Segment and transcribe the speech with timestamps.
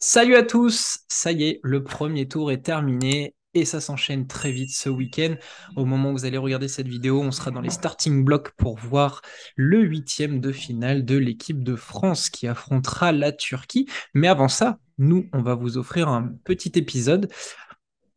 [0.00, 4.52] Salut à tous, ça y est, le premier tour est terminé et ça s'enchaîne très
[4.52, 5.34] vite ce week-end.
[5.76, 8.78] Au moment où vous allez regarder cette vidéo, on sera dans les starting blocks pour
[8.78, 9.22] voir
[9.56, 13.88] le huitième de finale de l'équipe de France qui affrontera la Turquie.
[14.14, 17.28] Mais avant ça, nous, on va vous offrir un petit épisode.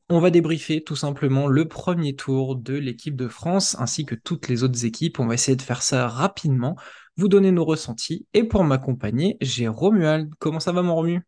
[0.10, 4.48] On va débriefer tout simplement le premier tour de l'équipe de France ainsi que toutes
[4.48, 5.20] les autres équipes.
[5.20, 6.76] On va essayer de faire ça rapidement,
[7.18, 8.28] vous donner nos ressentis.
[8.34, 10.30] Et pour m'accompagner, j'ai Romuald.
[10.40, 11.22] Comment ça va mon Romu?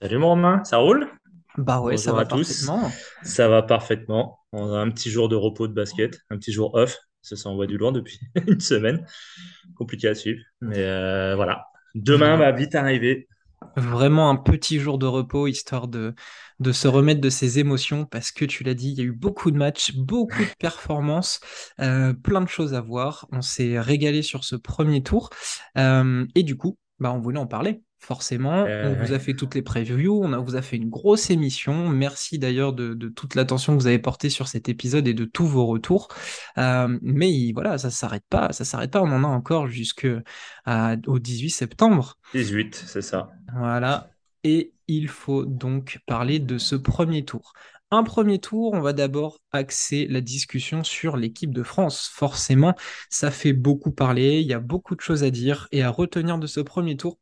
[0.00, 1.08] Salut mon Romain, ça roule?
[1.58, 2.90] Bah ouais, ça va parfaitement.
[3.22, 4.38] Ça va parfaitement.
[4.52, 6.98] On a un petit jour de repos de basket, un petit jour off.
[7.20, 9.06] Ça s'envoie du loin depuis une semaine.
[9.76, 10.40] Compliqué à suivre.
[10.60, 11.66] Mais euh, voilà.
[11.94, 13.28] Demain va vite arriver.
[13.76, 16.14] Vraiment un petit jour de repos, histoire de,
[16.58, 19.12] de se remettre de ses émotions, parce que tu l'as dit, il y a eu
[19.12, 21.38] beaucoup de matchs, beaucoup de performances,
[21.80, 23.28] euh, plein de choses à voir.
[23.30, 25.30] On s'est régalé sur ce premier tour.
[25.78, 28.64] Euh, et du coup, bah, on voulait en parler forcément.
[28.64, 31.88] on vous a fait toutes les previews, on a, vous a fait une grosse émission.
[31.88, 35.46] Merci d'ailleurs de, toute l'attention que vous avez portée sur cet épisode et de tous
[35.46, 36.08] vos retours.
[36.58, 39.00] Euh, mais voilà, ça s'arrête pas, ça s'arrête pas.
[39.00, 40.18] On en a encore jusqu'au
[40.66, 42.18] 18 septembre.
[42.34, 43.30] 18, c'est ça.
[43.54, 44.10] Voilà.
[44.42, 47.52] Et il faut donc parler de ce premier tour.
[47.94, 52.10] Un premier tour, on va d'abord axer la discussion sur l'équipe de France.
[52.10, 52.74] Forcément,
[53.10, 56.38] ça fait beaucoup parler, il y a beaucoup de choses à dire et à retenir
[56.38, 57.18] de ce premier tour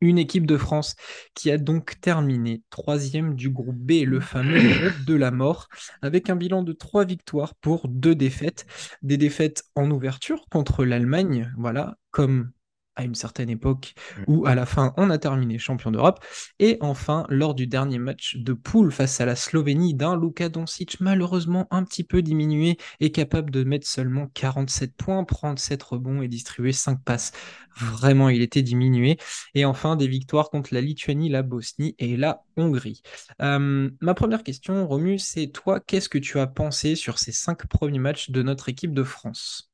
[0.00, 0.96] une équipe de France
[1.34, 5.68] qui a donc terminé troisième du groupe B, le fameux groupe de la mort,
[6.00, 8.64] avec un bilan de trois victoires pour deux défaites.
[9.02, 12.52] Des défaites en ouverture contre l'Allemagne, voilà, comme
[12.96, 14.22] à une certaine époque mm.
[14.26, 16.24] où à la fin on a terminé champion d'Europe.
[16.58, 21.00] Et enfin, lors du dernier match de poule face à la Slovénie d'un Luka Doncic
[21.00, 26.22] malheureusement un petit peu diminué et capable de mettre seulement 47 points, prendre 7 rebonds
[26.22, 27.32] et distribuer 5 passes.
[27.76, 29.18] Vraiment, il était diminué.
[29.54, 33.02] Et enfin, des victoires contre la Lituanie, la Bosnie et la Hongrie.
[33.42, 37.66] Euh, ma première question, Romu, c'est toi, qu'est-ce que tu as pensé sur ces 5
[37.66, 39.73] premiers matchs de notre équipe de France?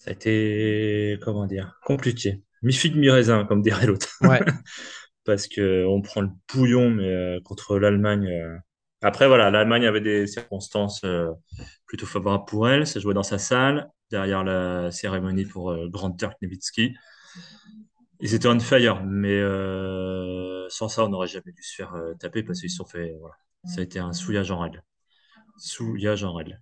[0.00, 2.42] Ça a été, comment dire, compliqué.
[2.62, 4.08] Mi-figue, mi-raisin, comme dirait l'autre.
[4.22, 4.40] Ouais.
[5.24, 8.26] Parce qu'on prend le bouillon, mais euh, contre l'Allemagne.
[8.26, 8.56] Euh.
[9.02, 11.30] Après, voilà, l'Allemagne avait des circonstances euh,
[11.84, 12.86] plutôt favorables pour elle.
[12.86, 16.94] Ça jouait dans sa salle, derrière la cérémonie pour Grand Turk Nowitzki.
[18.20, 19.38] Ils étaient on fire, mais
[20.70, 23.14] sans ça, on n'aurait jamais dû se faire taper parce qu'ils se sont fait.
[23.20, 23.34] Voilà.
[23.66, 24.82] Ça a été un souillage en règle.
[25.58, 26.60] Souillage en règle.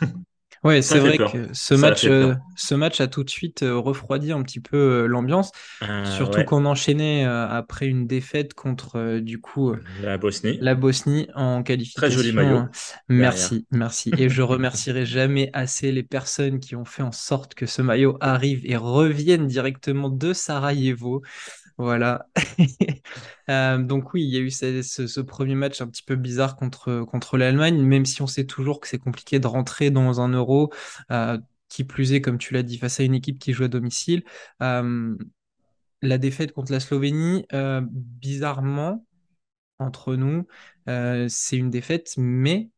[0.64, 4.32] Ouais, c'est vrai que ce match, euh, ce match a tout de suite euh, refroidi
[4.32, 5.52] un petit peu euh, l'ambiance,
[6.16, 10.58] surtout qu'on enchaînait après une défaite contre du coup la Bosnie.
[10.62, 12.08] La Bosnie en qualification.
[12.08, 12.62] Très joli maillot.
[13.08, 14.10] Merci, merci.
[14.16, 18.16] Et je remercierai jamais assez les personnes qui ont fait en sorte que ce maillot
[18.20, 21.22] arrive et revienne directement de Sarajevo.
[21.78, 22.28] Voilà.
[23.50, 27.36] Euh, donc oui, il y a eu ce, premier match un petit peu bizarre contre,
[27.36, 30.72] l'Allemagne, même si on sait toujours que c'est compliqué de rentrer dans un euro,
[31.10, 33.68] euh, qui plus est, comme tu l'as dit, face à une équipe qui joue à
[33.68, 34.24] domicile.
[34.62, 35.14] Euh,
[36.00, 37.44] la défaite contre la Slovénie,
[37.90, 39.04] bizarrement,
[39.78, 40.46] entre nous,
[41.28, 42.70] c'est une défaite, mais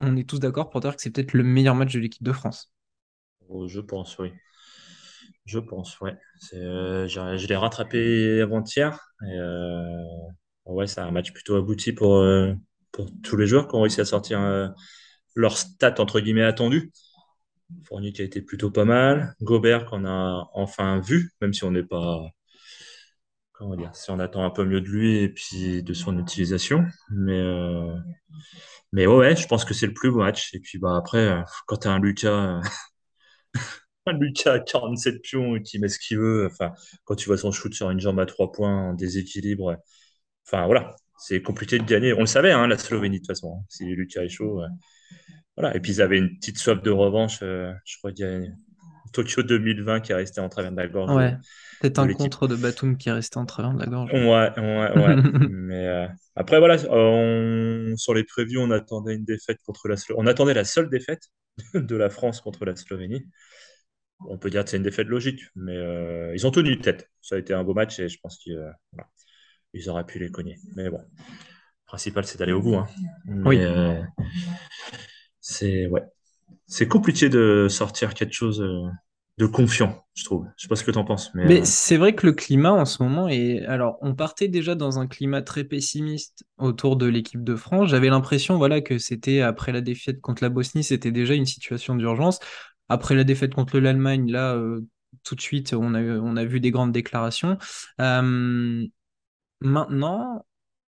[0.00, 2.32] on est tous d'accord pour dire que c'est peut-être le meilleur match de l'équipe de
[2.32, 2.72] France.
[3.48, 4.32] Oh, je pense, oui.
[5.44, 6.16] Je pense, ouais.
[6.54, 8.98] Euh, je l'ai rattrapé avant-hier.
[9.22, 10.02] Euh,
[10.64, 12.54] ouais, c'est un match plutôt abouti pour, euh,
[12.92, 14.72] pour tous les joueurs qui ont réussi à sortir
[15.34, 16.92] leur stat entre guillemets attendu.
[17.86, 19.34] Fournier qui a été plutôt pas mal.
[19.42, 22.22] Gobert qu'on a enfin vu, même si on n'est pas.
[23.52, 26.86] Comment dire Si on attend un peu mieux de lui et puis de son utilisation.
[27.10, 27.42] Mais,
[28.92, 30.54] mais ouais, je pense que c'est le plus beau match.
[30.54, 32.60] Et puis bah, après, quand tu as un Lucas.
[34.12, 36.46] Lucas a 47 pions et qui met ce qu'il veut.
[36.50, 36.72] Enfin,
[37.04, 39.76] quand tu vois son shoot sur une jambe à trois points en déséquilibre,
[40.46, 42.12] enfin voilà, c'est compliqué de gagner.
[42.12, 43.58] On le savait, hein, la Slovénie de toute façon.
[43.58, 43.64] Hein.
[43.68, 44.62] si Lucas est chaud,
[45.56, 45.74] voilà.
[45.76, 47.40] Et puis ils avaient une petite soif de revanche.
[47.42, 48.40] Euh, je crois qu'il y a
[49.12, 51.12] Tokyo 2020 qui est resté en travers de la gorge.
[51.12, 51.36] Ouais.
[51.80, 54.12] Peut-être un contre de Batum qui est resté en travers de la gorge.
[54.12, 55.16] Ouais, ouais, ouais.
[55.50, 60.26] Mais euh, après, voilà, sur les previews, on attendait une défaite contre la Slovénie.
[60.26, 61.30] On attendait la seule défaite
[61.74, 63.24] de la France contre la Slovénie
[64.20, 67.10] on peut dire que c'est une défaite logique, mais euh, ils ont tenu tête.
[67.20, 70.58] Ça a été un beau match et je pense qu'ils euh, auraient pu les cogner.
[70.76, 72.76] Mais bon, le principal, c'est d'aller au bout.
[72.76, 72.86] Hein.
[73.44, 73.58] oui.
[73.60, 74.00] Euh,
[75.40, 76.02] c'est ouais.
[76.66, 78.64] C'est compliqué de sortir quelque chose
[79.38, 80.46] de confiant, je trouve.
[80.56, 82.72] Je sais pas ce que tu en penses, mais Mais c'est vrai que le climat
[82.72, 83.64] en ce moment est.
[83.66, 87.90] Alors, on partait déjà dans un climat très pessimiste autour de l'équipe de France.
[87.90, 91.96] J'avais l'impression, voilà, que c'était après la défaite contre la Bosnie, c'était déjà une situation
[91.96, 92.38] d'urgence.
[92.88, 94.80] Après la défaite contre l'Allemagne, là, euh,
[95.22, 97.58] tout de suite, on a, on a vu des grandes déclarations.
[98.00, 98.86] Euh,
[99.60, 100.46] maintenant,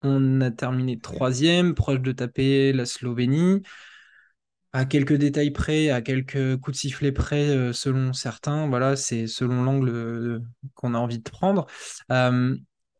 [0.03, 3.61] on a terminé troisième, proche de taper la Slovénie.
[4.73, 9.27] À quelques détails près, à quelques coups de sifflet près, euh, selon certains, voilà, c'est
[9.27, 10.41] selon l'angle
[10.75, 11.67] qu'on a envie de prendre.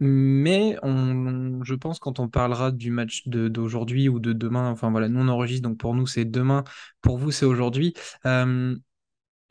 [0.02, 5.08] Mais on, je pense quand on parlera du match d'aujourd'hui ou de demain, enfin voilà,
[5.10, 6.64] nous on enregistre, donc pour nous c'est demain,
[7.02, 7.94] pour vous c'est aujourd'hui.
[8.26, 8.76] Euh,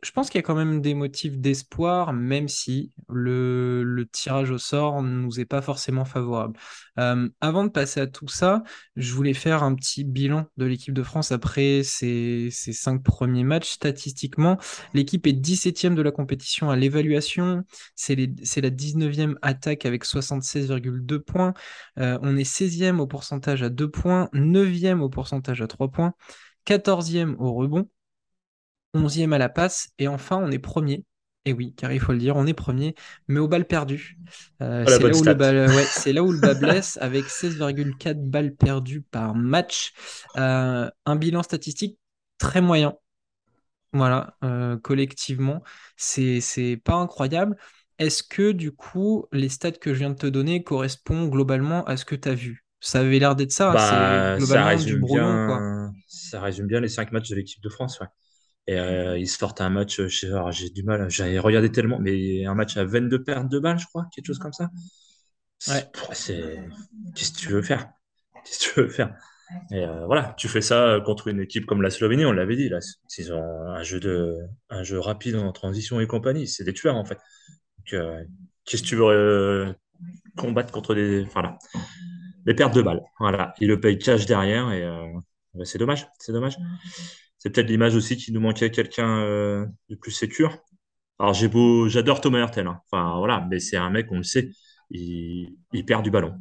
[0.02, 4.58] je pense qu'il y a quand même des motifs d'espoir, même si le, tirage au
[4.58, 6.58] sort ne nous est pas forcément favorable.
[6.98, 8.62] Euh, avant de passer à tout ça,
[8.96, 13.70] je voulais faire un petit bilan de l'équipe de France après ces, cinq premiers matchs.
[13.72, 14.58] Statistiquement,
[14.94, 17.64] l'équipe est 17e de la compétition à l'évaluation.
[17.94, 21.52] C'est la 19e attaque avec 76,2 points.
[21.98, 26.14] Euh, on est 16e au pourcentage à 2 points, 9e au pourcentage à 3 points,
[26.66, 27.88] 14e au rebond.
[28.94, 31.04] 11e à la passe, et enfin on est premier.
[31.46, 32.94] Et oui, car il faut le dire, on est premier,
[33.28, 34.18] mais au bal perdu.
[34.62, 35.34] Euh, pas la c'est là où le stat.
[35.34, 39.92] bal, ouais, c'est là où le bas blesse, avec 16,4 balles perdues par match.
[40.36, 41.98] Euh, un bilan statistique
[42.38, 42.94] très moyen.
[43.92, 45.62] Voilà, euh, collectivement,
[45.96, 47.56] c'est c'est pas incroyable.
[47.98, 51.96] Est-ce que du coup, les stats que je viens de te donner correspondent globalement à
[51.96, 52.64] ce que tu as vu?
[52.80, 55.66] Ça avait l'air d'être ça, hein, c'est Bah, ça du résume quoi.
[55.66, 58.06] bien, ça résume bien les cinq matchs de l'équipe de France, ouais.
[58.70, 62.54] Et euh, ils sortent un match, euh, j'ai du mal, j'avais regardé tellement, mais un
[62.54, 64.70] match à 22 pertes de balles, je crois, quelque chose comme ça.
[65.66, 65.90] Ouais.
[65.92, 67.90] qu'est-ce que tu veux faire?
[68.44, 69.12] Qu'est-ce que tu veux faire?
[69.72, 72.68] Et euh, voilà, tu fais ça contre une équipe comme la Slovénie, on l'avait dit,
[72.68, 72.78] là,
[73.18, 74.38] ils ont un jeu de,
[74.68, 77.18] un jeu rapide en transition et compagnie, c'est des tueurs en fait.
[77.92, 78.22] Euh,
[78.64, 79.72] qu'est-ce que tu veux euh,
[80.36, 81.58] combattre contre des, enfin là,
[82.46, 83.02] des pertes de balles?
[83.18, 85.08] Voilà, ils le payent cash derrière et euh,
[85.54, 86.56] bah, c'est dommage, c'est dommage.
[87.40, 90.58] C'est peut-être l'image aussi qui nous manquait quelqu'un euh, de plus sécure.
[91.18, 91.32] Alors
[91.88, 92.82] j'adore Thomas Hurtel, hein.
[92.90, 94.50] Enfin voilà, mais c'est un mec, on le sait,
[94.90, 95.56] il,
[95.86, 96.38] perd du ballon.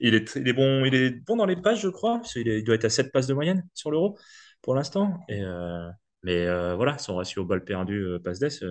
[0.00, 3.34] Il est, bon, dans les passes, je crois, il doit être à 7 passes de
[3.34, 4.18] moyenne sur l'Euro
[4.62, 5.20] pour l'instant.
[5.30, 5.88] Euh,
[6.24, 8.64] mais euh, voilà, son ratio balle perdue, passe d'ess,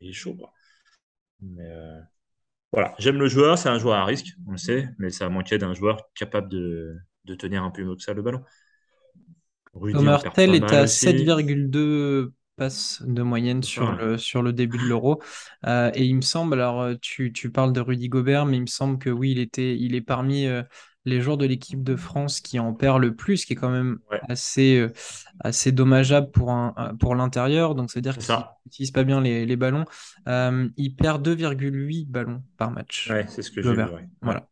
[0.00, 0.36] il est chaud,
[2.70, 5.58] voilà, j'aime le joueur, c'est un joueur à risque, on le sait, mais ça manquait
[5.58, 8.42] d'un joueur capable de tenir un peu mieux que ça le ballon.
[9.74, 11.06] Rudy pas est à aussi.
[11.06, 15.22] 7,2 passes de moyenne sur le, sur le début de l'Euro.
[15.66, 18.62] Euh, et il me semble, alors euh, tu, tu parles de Rudy Gobert, mais il
[18.62, 20.62] me semble que oui, il était, il est parmi euh,
[21.04, 23.70] les joueurs de l'équipe de France qui en perd le plus, ce qui est quand
[23.70, 24.92] même Ouais, assez, euh,
[25.40, 27.74] assez dommageable pour, un, pour l'intérieur.
[27.74, 28.58] Donc, c'est-à-dire c'est qu'il ça.
[28.66, 29.84] n'utilise pas bien les, les ballons.
[30.26, 33.10] Il perd 2,8 ballons par match.
[33.10, 33.82] Ouais, c'est ce que j'ai vu.
[33.82, 34.08] Ouais.
[34.20, 34.46] Voilà.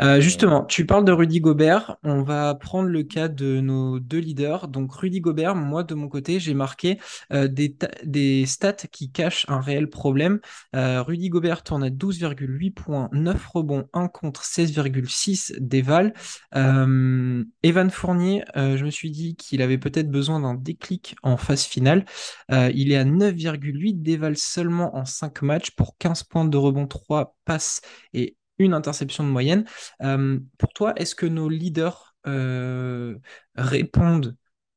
[0.00, 1.96] Euh, justement, tu parles de Rudy Gobert.
[2.04, 4.68] On va prendre le cas de nos deux leaders.
[4.68, 6.98] Donc, Rudy Gobert, moi, de mon côté, j'ai marqué
[7.32, 10.38] euh, des, ta- des stats qui cachent un réel problème.
[10.76, 16.14] Euh, Rudy Gobert tourne à 12,8 points, 9 rebonds, 1 contre 16,6 déval.
[16.54, 21.64] Euh, Evan Fournier, je me suis dit qu'il avait peut-être besoin d'un déclic en phase
[21.64, 22.04] finale.
[22.50, 27.36] Il est à 9,8 déval seulement en 5 matchs pour 15 points de rebond, 3
[27.44, 27.80] passes
[28.12, 29.64] et une interception de moyenne.
[30.02, 33.16] Euh, pour toi, est-ce que nos leaders euh,
[33.54, 34.36] répondent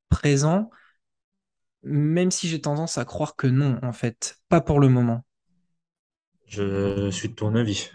[0.09, 0.69] présents,
[1.83, 5.23] même si j'ai tendance à croire que non, en fait, pas pour le moment.
[6.47, 7.89] je suis de ton avis.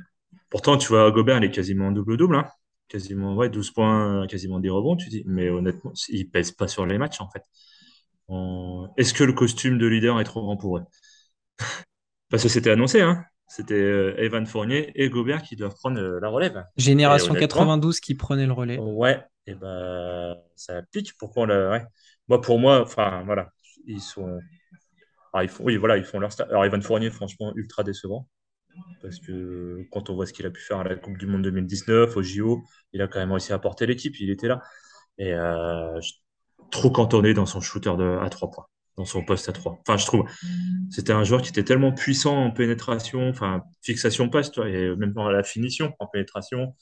[0.51, 2.49] Pourtant, tu vois, Gobert, il est quasiment double-double, hein.
[2.89, 5.25] Quasiment, ouais, 12 points, quasiment des rebonds, tu dis.
[5.27, 7.43] Mais honnêtement, il pèse pas sur les matchs, en fait.
[8.97, 10.85] Est-ce que le costume de leader est trop grand pour eux?
[12.31, 13.25] Parce que c'était annoncé, hein.
[13.49, 16.65] C'était euh, Evan Fournier et Gobert qui doivent prendre euh, la relève.
[16.77, 18.79] Génération honnêtement, 92 qui prenait le relais.
[18.79, 21.17] ouais, et ben, ça pique.
[21.19, 21.85] Pourquoi le, ouais.
[22.29, 23.51] Moi, pour moi, enfin, voilà,
[23.87, 24.41] ils sont.
[25.33, 26.33] Alors, ils font, oui, voilà, ils font leur.
[26.41, 28.29] Alors, Evan Fournier, franchement, ultra décevant.
[29.01, 31.43] Parce que quand on voit ce qu'il a pu faire à la Coupe du Monde
[31.43, 34.61] 2019, au JO, il a quand même réussi à porter l'équipe, il était là.
[35.19, 35.99] Et euh,
[36.71, 39.79] trop cantonné dans son shooter de, à 3 points, dans son poste à 3.
[39.87, 40.25] Enfin, je trouve,
[40.91, 45.13] c'était un joueur qui était tellement puissant en pénétration, enfin, fixation passe, toi, et même
[45.13, 46.75] dans la finition en pénétration.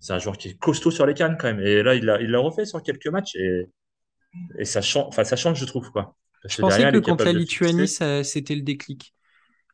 [0.00, 1.60] C'est un joueur qui est costaud sur les cannes quand même.
[1.60, 3.68] Et là, il l'a il refait sur quelques matchs et,
[4.58, 6.16] et ça, change, enfin, ça change, je trouve, quoi.
[6.42, 9.02] Parce Je pensais derrière, que contre la Lituanie, c'était le déclip.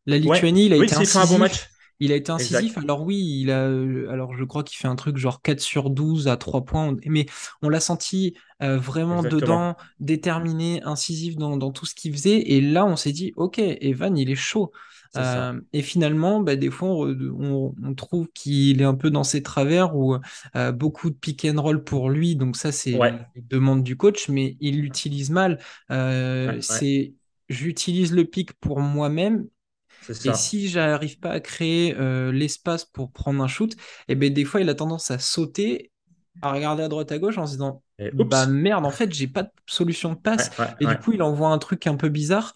[0.06, 1.66] La Ouais, Lituanie, il a oui, été fait un bon match.
[2.00, 2.76] Il a été incisif.
[2.76, 2.78] Exact.
[2.78, 5.90] Alors oui, il a, euh, alors je crois qu'il fait un truc genre 4 sur
[5.90, 6.94] 12 à 3 points.
[7.06, 7.26] Mais
[7.62, 9.36] on l'a senti euh, vraiment Exactement.
[9.36, 12.38] dedans, déterminé, incisif dans, dans tout ce qu'il faisait.
[12.52, 14.72] Et là, on s'est dit, OK, Evan, il est chaud.
[15.16, 17.08] Euh, et finalement, bah, des fois, on,
[17.40, 20.16] on- on trouve qu'il est un peu dans ses travers ou
[20.56, 22.36] euh, beaucoup de pick and roll pour lui.
[22.36, 25.58] Donc ça, c'est Ouais, les demandes du coach, mais il l'utilise mal.
[25.90, 26.60] Euh, ouais.
[26.60, 27.14] c'est
[27.48, 29.46] j'utilise le pic pour moi-même
[30.24, 33.74] Et si j'arrive pas à créer euh, l'espace pour prendre un shoot,
[34.08, 35.90] et ben des fois il a tendance à sauter,
[36.42, 39.26] à regarder à droite à gauche en se disant Et bah merde en fait j'ai
[39.26, 41.96] pas de solution de passe Ouais, ouais, et du coup il envoie un truc un
[41.96, 42.54] peu bizarre.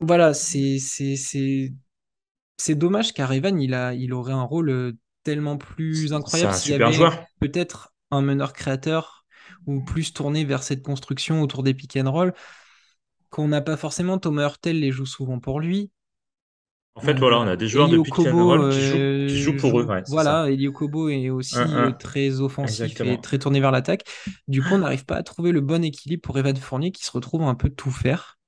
[0.00, 4.92] Voilà, c'est c'est dommage car Evan il a il aurait un rôle euh,
[5.24, 6.96] tellement plus incroyable s'il y avait
[7.40, 9.24] peut-être un meneur créateur
[9.66, 12.32] ou plus tourné vers cette construction autour des pick and roll
[13.30, 14.18] qu'on n'a pas forcément.
[14.18, 15.90] Thomas Hurtel les joue souvent pour lui.
[16.94, 18.96] En fait, voilà, Euh, on a des joueurs de pick and Kobo roll qui jouent,
[19.26, 19.84] qui jouent euh, pour eux.
[19.86, 21.92] Ouais, voilà, Elio Kobo est aussi euh, un.
[21.92, 24.04] très offensif et très tourné vers l'attaque.
[24.46, 27.10] Du coup, on n'arrive pas à trouver le bon équilibre pour Evan Fournier qui se
[27.10, 28.38] retrouve un peu tout faire.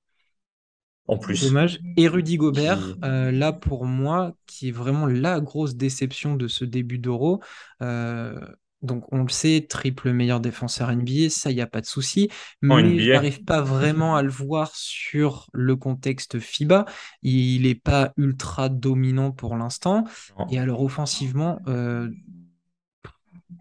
[1.07, 1.81] En plus, dommage.
[1.97, 2.95] Et Rudy Gobert, qui.
[3.05, 7.43] euh, là pour moi, qui est vraiment la grosse déception de ce début d'Euro.
[7.83, 8.39] Euh,
[8.85, 12.29] donc on le sait, triple meilleur défenseur NBA, ça, il n'y a pas de souci.
[12.63, 16.85] Mais je n'arrive pas vraiment à le voir sur le contexte FIBA.
[17.23, 20.05] Il n'est pas ultra dominant pour l'instant.
[20.51, 22.11] Et alors offensivement, euh,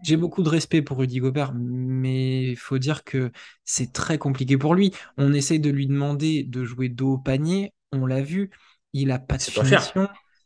[0.02, 3.32] j'ai beaucoup de respect pour Rudy Gobert, mais il faut dire que
[3.64, 4.92] c'est très compliqué pour lui.
[5.16, 8.50] On essaye de lui demander de jouer dos au panier, on l'a vu,
[8.92, 9.94] il n'a pas de faire.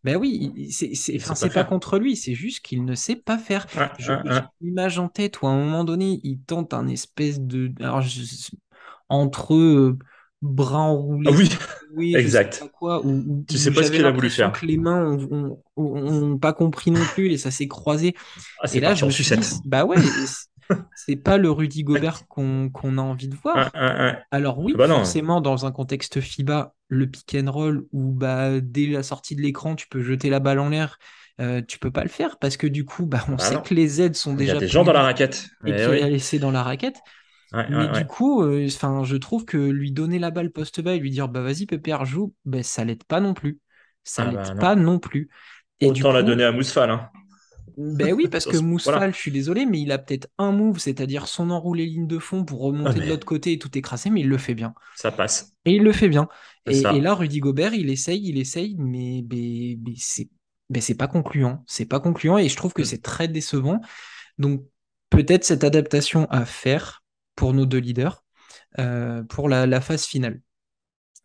[0.05, 3.67] Ben oui, c'est pas contre lui, c'est juste qu'il ne sait pas faire.
[3.77, 4.51] Un, J'ai un.
[4.61, 7.73] une image en tête où à un moment donné, il tente un espèce de...
[7.81, 8.51] alors, je-
[9.09, 9.99] entre euh,
[10.43, 10.81] bras
[11.25, 11.49] Ah enroulés, oui,
[11.95, 12.69] oui, je sais pas exact.
[12.69, 14.53] quoi, où, où- Tu sais pas ce qu'il a voulu faire.
[14.53, 18.15] que les mains ont, ont- ont- ont pas compris non plus et ça s'est croisé.
[18.61, 19.97] Ah, Et c'est là, je me suis dit, bah ouais,
[20.95, 23.77] c'est pas le Rudy Gobert qu'on a envie de voir.
[24.31, 24.97] Alors Ah oui, bah non.
[24.97, 29.43] forcément, dans un contexte FIBA, le pick and roll où bah, dès la sortie de
[29.43, 30.99] l'écran, tu peux jeter la balle en l'air,
[31.41, 33.55] euh, tu peux pas le faire parce que du coup, bah, Ah on bah sait
[33.55, 33.63] non.
[33.63, 35.49] que les aides sont Il y a déjà des gens dans la raquette.
[35.65, 36.03] et Eh qu'il oui.
[36.03, 36.97] a laissé dans la raquette.
[37.53, 38.07] Ouais, Mais ouais, du ouais.
[38.07, 41.43] coup, euh, enfin, je trouve que lui donner la balle post-bas et lui dire bah
[41.43, 43.61] vas-y Pépère joue, bah, ça l'aide pas non plus.
[44.05, 45.29] Ça Ah l'aide bah pas non plus.
[45.81, 46.89] Et du Autant la donner à Mousfal.
[46.91, 47.11] Hein.
[47.79, 49.01] Ben oui, parce que Voilà.
[49.01, 52.19] Mousfal, je suis désolé, mais il a peut-être un move, c'est-à-dire son enroulé ligne de
[52.19, 54.55] fond pour Ah remonter de mais l'autre côté et tout écraser, mais il le fait
[54.55, 54.75] bien.
[54.95, 55.57] ça passe.
[55.65, 56.29] Et il le fait bien.
[56.67, 59.79] Et, là, Rudy Gobert, il essaye, il essaye, mais, mais,
[60.71, 61.65] mais c'est pas concluant.
[61.67, 62.85] C'est pas concluant et je trouve que Hmm.
[62.85, 63.81] c'est très décevant.
[64.39, 64.65] Donc,
[65.11, 67.05] peut-être cette adaptation à faire
[67.37, 68.25] pour nos deux leaders
[68.79, 70.41] euh, pour la, la phase finale.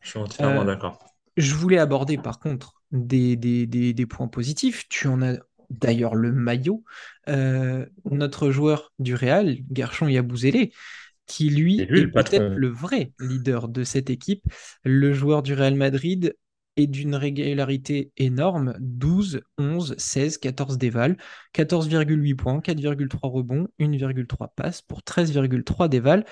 [0.01, 0.99] Je suis entièrement Euh, d'accord.
[1.37, 4.87] je voulais aborder par contre des, des, des- des points positifs.
[4.89, 5.37] Tu en as
[5.79, 6.83] d'ailleurs le maillot.
[7.29, 10.69] Euh, notre joueur du Real, Gershon Yabusele,
[11.25, 14.43] qui lui lui est peut-être le vrai leader de cette équipe.
[14.83, 16.35] Le joueur du Real Madrid
[16.75, 21.17] est d'une régularité énorme, 12, 11, 16, 14 dévals,
[21.53, 26.25] 14,8 points, 4,3 rebonds, 1,3 passes pour 13,3 dévals.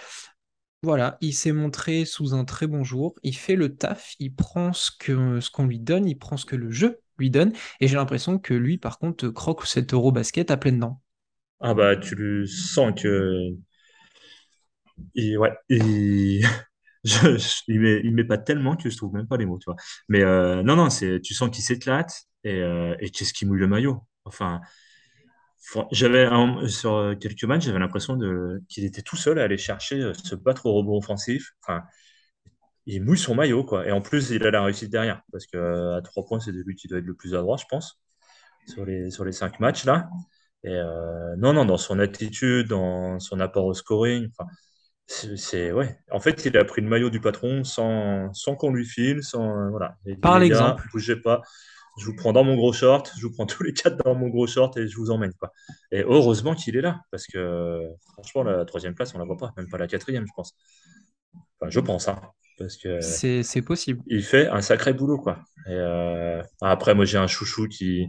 [0.83, 4.73] Voilà, il s'est montré sous un très bon jour, il fait le taf, il prend
[4.73, 7.87] ce que, ce qu'on lui donne, il prend ce que le jeu lui donne, et
[7.87, 11.01] j'ai l'impression que lui, par contre, croque cet Eurobasket à pleines dents.
[11.59, 13.55] Ah bah tu le sens que
[15.15, 16.43] ouais, il...
[17.67, 19.75] met, il met pas tellement que je trouve même pas les mots, tu vois.
[20.09, 23.59] Mais euh, non, non, c'est, tu sens qu'il s'éclate et, euh, et qu'est-ce qu'il mouille
[23.59, 24.03] le maillot.
[24.25, 24.61] Enfin,
[25.91, 26.27] j'avais
[26.67, 30.35] sur quelques matchs, j'avais l'impression de qu'il était tout seul à aller chercher, euh, se
[30.35, 31.51] battre au rebond offensif.
[31.61, 31.83] Enfin,
[32.85, 33.87] il mouille son maillot, quoi.
[33.87, 36.51] Et en plus, il a la réussite derrière, parce que euh, à trois points, c'est
[36.51, 37.99] lui qui doit être le plus adroit, je pense,
[38.67, 40.09] sur les sur les cinq matchs là.
[40.63, 44.29] Et euh, non, non, dans son attitude, dans son apport au scoring.
[45.07, 45.97] C'est, ouais.
[46.11, 49.57] En fait, il a pris le maillot du patron sans, sans qu'on lui file, sans,
[49.57, 49.97] euh, voilà.
[50.21, 51.41] Par l'exemple, bougez pas.
[51.99, 54.29] Je vous prends dans mon gros short, je vous prends tous les quatre dans mon
[54.29, 55.51] gros short et je vous emmène, quoi.
[55.91, 57.81] Et heureusement qu'il est là, parce que
[58.13, 60.53] franchement, la troisième place, on la voit pas, même pas la quatrième, je pense.
[61.59, 62.21] Enfin, je pense, hein,
[62.61, 63.01] parce que
[63.43, 64.01] c'est possible.
[64.07, 65.39] il fait un sacré boulot, quoi.
[65.67, 68.07] Et euh, après, moi, j'ai un chouchou qui,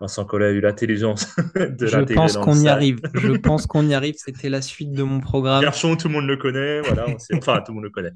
[0.00, 3.00] Vincent Collet, a eu l'intelligence de Je pense qu'on y arrive.
[3.14, 4.14] Je pense qu'on y arrive.
[4.18, 5.62] C'était la suite de mon programme.
[5.62, 8.12] Garçon, tout le monde le connaît, voilà, on sait- enfin, tout le monde le connaît.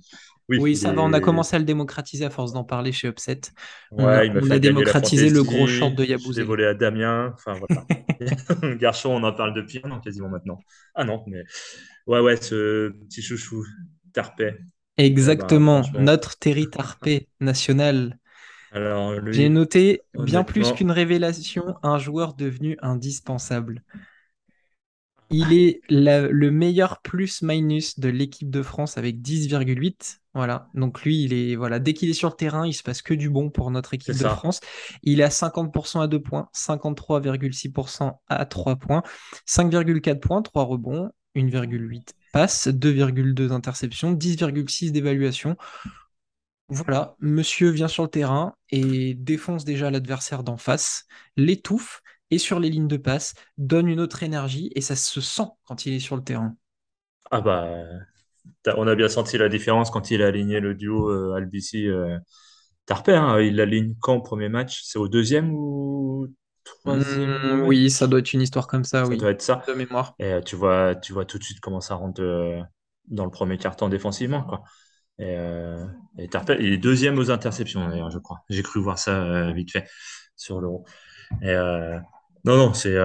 [0.49, 1.03] Oui, ça va.
[1.03, 3.41] On a commencé à le démocratiser à force d'en parler chez Upset.
[3.91, 6.45] On a, ouais, il m'a on a démocratisé le gros fantasy, de l'ai Yabusele.
[6.45, 8.77] volé à Damien, enfin, voilà.
[8.77, 10.59] Garçon, on en parle depuis un an quasiment maintenant.
[10.95, 11.43] Ah non, mais
[12.07, 13.65] ouais, ouais, ce petit chouchou,
[14.97, 15.83] Tarpey, eh ben, Exactement.
[15.99, 18.19] Notre Terry Tarpé national.
[18.73, 23.83] Alors, J'ai noté bien plus qu'une révélation, un joueur devenu indispensable.
[25.31, 30.21] Il est la- le meilleur plus-minus de l'équipe de France avec 10,8.
[30.35, 30.69] Voilà.
[30.75, 33.15] Donc lui, il est voilà, dès qu'il est sur le terrain, il se passe que
[33.15, 34.29] du bon pour notre équipe de.
[34.37, 34.61] France.
[35.03, 39.03] Il est à 50% à 2 points, 53,6% à 3 points,
[39.47, 45.57] 5,4 points, 3 rebonds, 1,8 passes, 2,2 interceptions, 10,6 d'évaluation.
[46.69, 52.59] Voilà, monsieur vient sur le terrain et défonce déjà l'adversaire d'en face, l'étouffe et sur
[52.59, 56.01] les lignes de passe, donne une autre énergie et ça se sent quand il est
[56.01, 56.57] sur le terrain.
[57.31, 57.69] Ah bah,
[58.77, 62.19] on a bien senti la différence quand il a aligné le duo euh, Albici euh,
[62.89, 63.41] hein.
[63.41, 64.83] Il l'aligne quand au premier match?
[64.85, 66.29] C'est au deuxième ou
[66.65, 69.63] troisième Hmm, oui, ça doit être une histoire comme ça, Ça oui, doit être ça.
[69.69, 70.15] de mémoire.
[70.19, 72.61] Et euh, tu vois, tu vois tout de suite comment ça rentre euh,
[73.09, 74.63] dans le premier quart-temps défensivement, quoi.
[75.19, 75.87] Et, euh,
[76.19, 76.29] et
[76.61, 78.39] il est deuxième aux interceptions, d'ailleurs, je crois.
[78.49, 79.89] J'ai cru voir ça euh, vite fait
[80.37, 80.85] sur l'Euro.
[81.43, 81.99] Euh,
[82.45, 82.97] non, non, c'est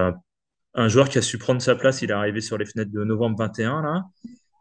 [0.74, 2.02] un joueur qui a su prendre sa place.
[2.02, 4.04] Il est arrivé sur les fenêtres de novembre 21, là.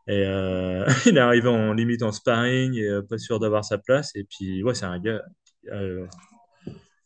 [0.07, 0.21] Et
[1.07, 4.11] il est arrivé en limite en sparring et pas sûr d'avoir sa place.
[4.15, 5.21] Et puis, ouais, c'est un gars.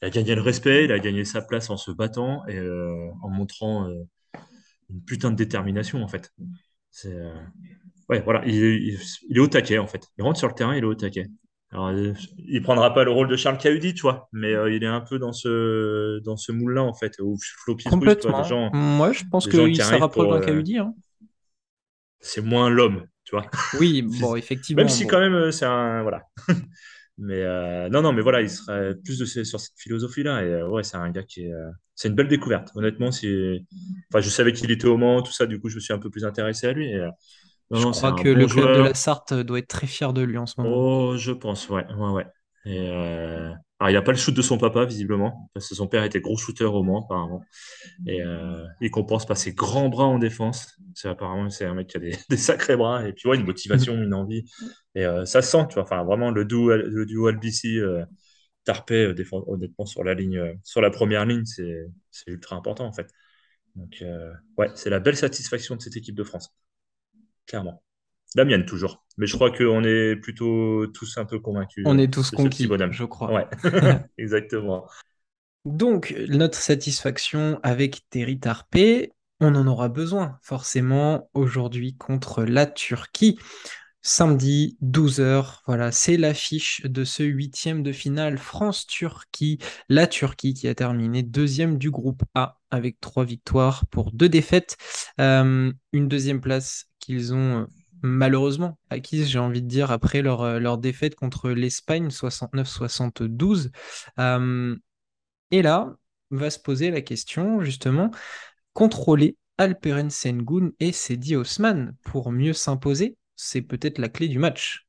[0.03, 3.09] Il a gagné le respect, il a gagné sa place en se battant et euh,
[3.23, 3.93] en montrant euh,
[4.89, 6.31] une putain de détermination, en fait.
[6.91, 7.33] C'est, euh,
[8.09, 10.07] ouais, voilà, il, est- il, il est au taquet, en fait.
[10.17, 11.27] Il rentre sur le terrain, il est au taquet.
[11.71, 11.91] Alors,
[12.37, 15.19] il prendra pas le rôle de Charles Cahudi, tu vois, mais il est un peu
[15.19, 18.47] dans ce, dans ce moule-là, en fait, où Floppy Russe, tu vois, des Complètement.
[18.47, 20.77] gens, Moi, je pense qu'il se rapproche d'un KUD.
[20.77, 20.93] hein.
[22.19, 23.49] c'est moins l'homme, tu vois.
[23.73, 26.03] Oui, bon, Même effectivement, si quand même, c'est un.
[26.03, 26.23] Voilà.
[27.17, 30.43] Mais euh, non, non, mais voilà, il serait plus de sur cette philosophie-là.
[30.43, 31.53] Et euh, ouais, c'est un gars qui est.
[31.53, 32.71] euh, c'est une belle découverte.
[32.75, 33.59] Honnêtement, c'est.
[34.11, 35.99] Enfin, je savais qu'il était au Mans, tout ça, du coup, je me suis un
[35.99, 36.91] peu plus intéressé à lui.
[36.91, 36.97] Et,
[37.71, 38.93] non, Je non, crois que bon le club de la.
[38.93, 40.75] Sarthe doit être très fier de lui en ce moment.
[40.75, 42.25] Oh, je pense, ouais, ouais, ouais.
[42.65, 42.89] Et
[43.83, 46.05] Alors, il n'y a pas le shoot de son papa, visiblement, parce que son père
[46.05, 47.43] était gros shooter au Mans, apparemment.
[48.07, 50.77] Et euh, il compense par ses grands bras en défense.
[50.95, 53.93] C'est apparemment c'est un mec qui a des, sacrés bras et puis ouais, une motivation,
[54.01, 54.45] une envie.
[54.95, 55.83] Et euh, ça se sent, tu vois.
[55.83, 56.71] Enfin, vraiment le duo,
[57.05, 58.05] duo LBC euh,
[58.63, 62.55] Tarpey euh, défend- honnêtement sur la ligne, euh, sur la première ligne, c'est c'est ultra
[62.55, 63.09] important en fait.
[63.75, 66.55] Donc euh, ouais, c'est la belle satisfaction de cette équipe de France,
[67.47, 67.83] clairement.
[68.35, 69.03] La mienne toujours.
[69.17, 72.67] Mais je crois qu'on est plutôt tous un peu convaincus On euh, est tous conquis,
[72.91, 73.31] je crois.
[73.31, 73.47] Ouais,
[74.17, 74.87] exactement.
[75.65, 83.37] Donc, notre satisfaction avec Terry Tarpé, on en aura besoin forcément aujourd'hui contre la Turquie.
[84.05, 89.59] Samedi, 12h, voilà, c'est l'affiche de ce huitième de finale France-Turquie.
[89.87, 94.75] La Turquie qui a terminé deuxième du groupe A avec trois victoires pour deux défaites.
[95.21, 97.65] Euh, une deuxième place qu'ils ont euh,
[98.03, 103.71] malheureusement acquise, j'ai envie de dire, après leur, euh, défaite contre l'Espagne 69-72.
[104.19, 104.75] Euh,
[105.51, 105.95] et là,
[106.29, 108.11] va se poser la question, justement,
[108.73, 114.87] contrôler Alperen Sengun et Sedi Osman pour mieux s'imposer, c'est peut-être la clé du match.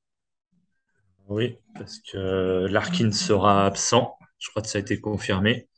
[1.28, 4.18] Oui, parce que Larkin sera absent.
[4.38, 5.68] Je crois que ça a été confirmé.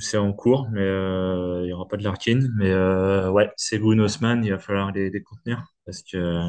[0.00, 2.40] C'est en cours, mais euh, il n'y aura pas de Larkin.
[2.56, 5.64] Mais euh, ouais, Segun Osman, il va falloir les, contenir.
[5.86, 6.46] Parce que.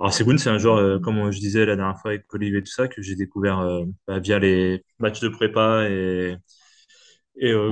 [0.00, 2.62] Alors, Segun, c'est un joueur, euh, comme je disais la dernière fois avec Olivier et
[2.62, 3.60] tout ça, que j'ai découvert
[4.06, 6.36] bah, via les matchs de prépa et,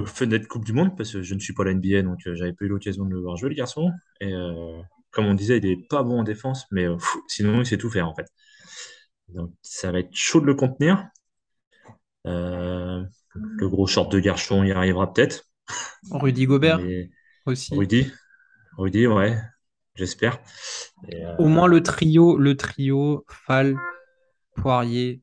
[0.07, 2.65] fenêtre Coupe du Monde, parce que je ne suis pas la NBA, donc j'avais pas
[2.65, 3.91] eu l'occasion de le voir jouer, le garçon.
[4.21, 4.33] Et
[5.11, 6.87] comme on disait, il est pas bon en défense, mais
[7.29, 8.27] sinon, il sait tout faire, en fait.
[9.29, 11.09] Donc, ça va être chaud de le contenir.
[13.37, 15.44] Euh, le gros short de Garchon y arrivera peut-être.
[16.11, 17.11] Rudy Gobert Mais
[17.46, 17.75] aussi.
[17.75, 18.11] Rudy,
[18.79, 19.37] Rudy, ouais,
[19.94, 20.38] j'espère.
[21.09, 23.77] Et, Au moins euh, le trio, le trio Fall,
[24.55, 25.22] Poirier,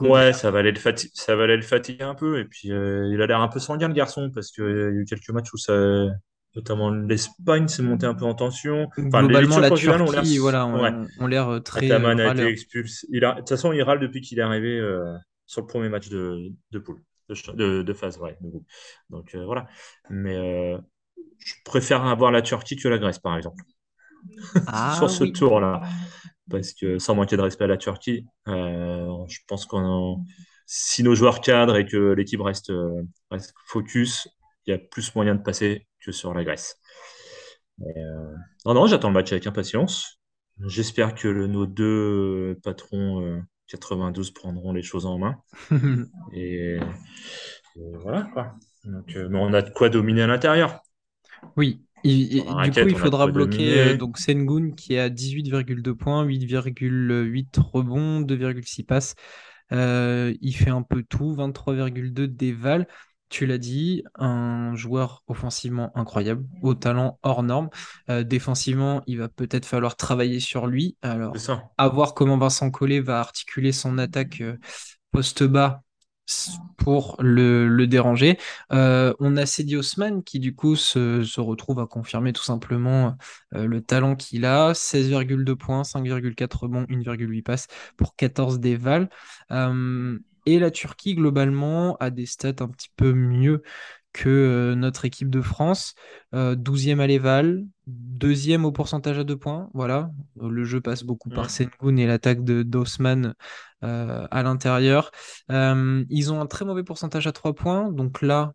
[0.00, 0.52] ouais, ça Gobert.
[0.52, 2.38] va aller le fati- ça le fatiguer un peu.
[2.40, 4.88] Et puis, euh, il a l'air un peu sanguin, le garçon, parce qu'il y a
[4.90, 6.06] eu quelques matchs où ça,
[6.54, 8.88] notamment l'Espagne, s'est monté un peu en tension.
[8.98, 9.70] Enfin, Globalement, la.
[9.70, 13.06] Turquie, voilà, Ouais, ont, ont l'air très euh, Ataman a été expulsé.
[13.22, 13.32] A...
[13.34, 15.14] De toute façon, il râle depuis qu'il est arrivé euh,
[15.46, 18.66] sur le premier match de, de poule, de, phase, ouais, de groupe.
[19.10, 19.68] Donc euh, voilà.
[20.10, 20.78] Mais euh,
[21.38, 23.64] je préfère avoir la Turquie que la Grèce, par exemple,
[24.72, 25.32] sur Ah ce oui.
[25.32, 25.80] tour-là.
[26.50, 30.24] Parce que sans manquer de respect à la Turquie, euh, je pense qu'on
[30.66, 32.72] si nos joueurs cadrent et que l'équipe reste,
[33.30, 34.28] reste focus,
[34.66, 36.76] il y a plus moyen de passer que sur la Grèce.
[38.66, 40.20] Non, non, j'attends le match avec impatience.
[40.66, 45.36] J'espère que le- nos deux patrons 92 prendront les choses en main.
[46.32, 46.78] Et,
[47.76, 48.54] et voilà, quoi.
[48.84, 50.80] Donc, euh, mais on a de quoi dominer à l'intérieur.
[51.56, 51.80] Oui.
[52.04, 58.20] Du coup, il faudra bloquer euh, donc Sengun qui est à 18,2 points, 8,8 rebonds,
[58.20, 59.14] 2,6 passes.
[59.72, 62.86] Euh, il fait un peu tout, 23,2 déval.
[63.28, 67.68] Tu l'as dit, un joueur offensivement incroyable, au talent hors norme.
[68.10, 70.96] Euh, défensivement, il va peut-être falloir travailler sur lui.
[71.02, 71.64] Alors, ça.
[71.78, 74.56] à voir comment Vincent Collet va articuler son attaque euh,
[75.10, 75.82] poste bas
[76.78, 78.38] pour le, le déranger.
[78.72, 83.16] Euh, on a Cedi Osman qui du coup se, se retrouve à confirmer tout simplement
[83.54, 84.72] euh, le talent qu'il a.
[84.72, 89.08] 16,2 points, 5,4 rebonds, 1,8 passes pour 14 dévals.
[89.50, 93.62] Euh, et la Turquie globalement a des stats un petit peu mieux
[94.12, 95.94] que euh, notre équipe de France.
[96.34, 99.70] Euh, 12e à l'éval, deuxième au pourcentage à deux points.
[99.74, 101.48] Voilà, le jeu passe beaucoup par Mm.
[101.48, 103.34] Sengun et l'attaque de d'Osman
[103.82, 105.10] euh, à l'intérieur.
[105.50, 107.90] Euh, ils ont un très mauvais pourcentage à 3 points.
[107.92, 108.52] Donc là,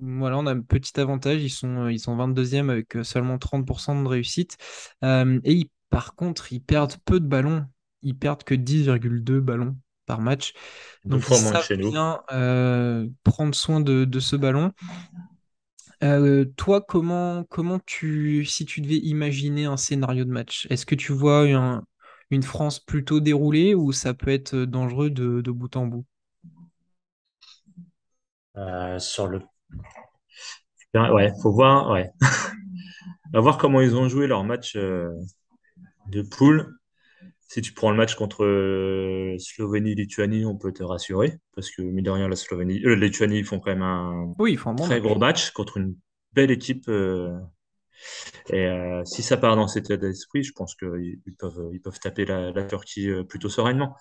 [0.00, 1.42] voilà, on a un petit avantage.
[1.42, 4.56] Ils sont, ils sont 22e avec euh, seulement 30% de réussite.
[5.04, 7.66] Euh, et ils- par contre, ils perdent peu de ballons.
[8.02, 10.52] Ils perdent que 10,2 ballons par match.
[11.08, 14.72] Donc que savent bien euh, prendre soin de, de ce ballon.
[16.02, 20.94] Euh, toi, comment, comment tu, si tu devais imaginer un scénario de match, est-ce que
[20.94, 21.84] tu vois un-
[22.30, 26.04] une France plutôt déroulée ou ça peut être dangereux de, de bout en bout?
[28.56, 29.42] Euh, sur le.
[30.94, 31.90] Ouais, faut voir.
[31.90, 32.10] Ouais.
[33.34, 35.10] On va voir comment ils ont joué leur match euh,
[36.10, 36.78] de poule.
[37.52, 41.34] Si tu prends le match contre euh, Slovénie-Lituanie, on peut te rassurer.
[41.54, 44.52] Parce que, mine de rien, la Slovénie, euh, Lituanie, ils font quand même un Oui,
[44.52, 45.50] ils font un bon très gros match.
[45.50, 45.94] contre une
[46.32, 46.88] belle équipe.
[46.88, 47.30] euh,
[48.48, 51.80] et euh, si ça part dans cet état d'esprit, je pense qu'ils ils peuvent, ils
[51.80, 53.94] peuvent taper la, la Turquie plutôt sereinement.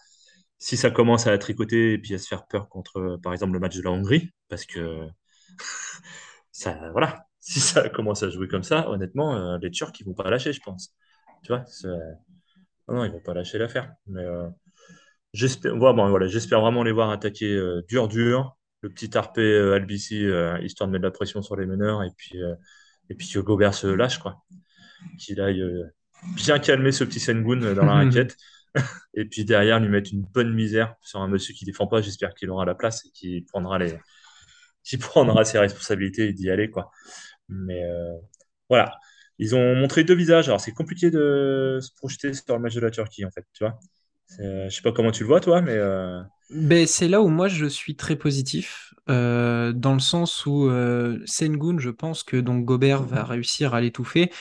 [0.57, 3.59] Si ça commence à tricoter et puis à se faire peur contre, par exemple, le
[3.59, 5.07] match de la Hongrie, parce que
[6.53, 10.29] ça, voilà, si ça commence à jouer comme ça, honnêtement, les Turcs, ils vont pas
[10.29, 10.95] lâcher, je pense.
[11.43, 11.65] Tu vois,
[12.87, 13.93] non, non, ils vont pas lâcher l'affaire.
[14.07, 14.47] Mais euh,
[15.33, 18.57] j'espère, ouais, bon, voilà, j'espère vraiment les voir attaquer euh, dur, dur.
[18.81, 20.25] Le petit tarpé euh, Albici,
[20.61, 22.39] histoire de mettre de la pression sur les meneurs, et puis,
[23.09, 24.43] et puis que Gobert se lâche, quoi.
[25.19, 25.63] Qu'il aille
[26.35, 28.35] bien calmer ce petit Sengun dans la raquette,
[29.13, 32.01] et puis derrière lui mettre une bonne misère sur un monsieur qui défend pas.
[32.01, 33.97] J'espère qu'il aura la place et qu'il prendra les,
[34.83, 36.91] qu'il prendra ses responsabilités et d'y aller, quoi.
[37.49, 38.17] Mais euh,
[38.69, 38.97] voilà.
[39.41, 40.47] Ils ont montré deux visages.
[40.49, 43.65] Alors, c'est compliqué de se projeter sur le match de la Turquie, en fait, tu
[43.65, 43.79] vois.
[44.41, 47.29] Euh, je sais pas comment tu le vois, toi, mais euh, Ben, c'est là où
[47.29, 52.35] moi je suis très positif, euh, dans le sens où euh, Sengun, je pense que
[52.35, 54.31] donc Gobert va réussir à l'étouffer.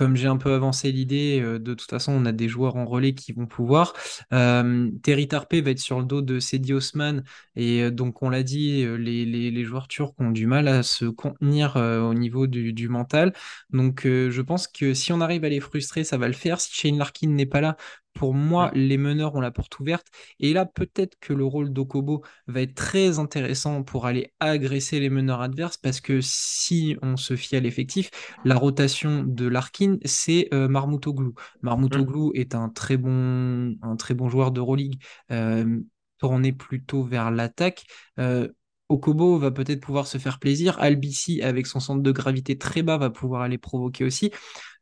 [0.00, 2.86] Comme j'ai un peu avancé l'idée, euh, de toute façon, on a des joueurs en
[2.86, 3.92] relais qui vont pouvoir.
[4.32, 7.22] Euh, Terry Tarpé va être sur le dos de Sedi Osman.
[7.54, 11.76] Et euh, donc, on l'a dit, les, joueurs turcs ont du mal à se contenir
[11.76, 13.34] au niveau du, mental.
[13.74, 16.62] Donc, je pense que si on arrive à les frustrer, ça va le faire.
[16.62, 17.76] Si Shane Larkin n'est pas là,
[18.12, 20.06] pour moi, les meneurs ont la porte ouverte.
[20.40, 25.10] Et là, peut-être que le rôle d'Okobo va être très intéressant pour aller agresser les
[25.10, 25.76] meneurs adverses.
[25.76, 28.10] Parce que si on se fie à l'effectif,
[28.44, 31.30] la rotation de Larkin, c'est euh, Marmoutoglu.
[31.30, 35.80] hmm, Marmoutoglu est un très bon, un très bon joueur d'Euroleague, euh,
[36.18, 37.84] tourné plutôt vers l'attaque.
[38.18, 38.48] Euh,
[38.88, 40.78] Okobo va peut-être pouvoir se faire plaisir.
[40.80, 44.30] Albici, avec son centre de gravité très bas, va pouvoir aller provoquer aussi.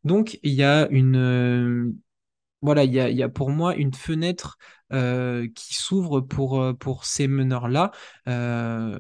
[0.04, 1.92] Donc, il y a une, euh,
[2.62, 4.58] voilà, il y a, il y a pour moi une fenêtre
[4.92, 7.92] euh, qui s'ouvre pour, euh, pour ces meneurs-là.
[8.28, 8.98] Euh,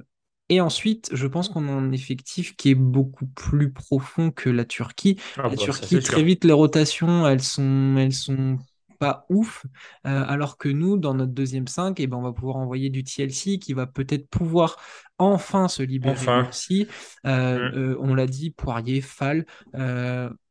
[0.50, 4.64] et ensuite, je pense qu'on a un effectif qui est beaucoup plus profond que la
[4.64, 5.18] Turquie.
[5.36, 6.24] ah La bah, Turquie, très sûr.
[6.24, 8.58] vite, les rotations, elles sont, elles sont
[8.98, 9.66] pas ouf.
[10.06, 13.04] Euh, alors que nous, dans notre deuxième 5, eh ben, on va pouvoir envoyer du
[13.04, 14.76] TLC qui va peut-être pouvoir
[15.18, 16.48] enfin se libérer Enfin.
[16.48, 16.88] aussi.
[17.26, 19.44] Euh, euh, on l'a dit, Poirier, Fall.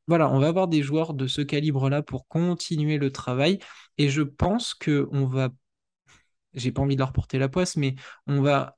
[0.08, 3.60] Voilà, on va avoir des joueurs de ce calibre-là pour continuer le travail.
[3.98, 5.50] Et je pense que on va,
[6.54, 7.96] j'ai pas envie de leur porter la poisse, mais
[8.28, 8.78] on va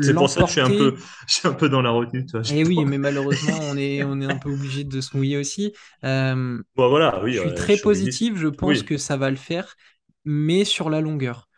[0.00, 0.94] C'est pour ça que je suis un peu,
[1.26, 2.84] je suis un peu dans la retenue, toi, je Et oui, pense.
[2.84, 5.72] mais malheureusement, on est, on est un peu obligé de se mouiller aussi.
[6.04, 7.78] Euh, Bon, voilà, je oui, suis euh, très chauviniste.
[7.78, 9.76] positif, je pense Oui, que ça va le faire,
[10.24, 11.48] mais sur la longueur.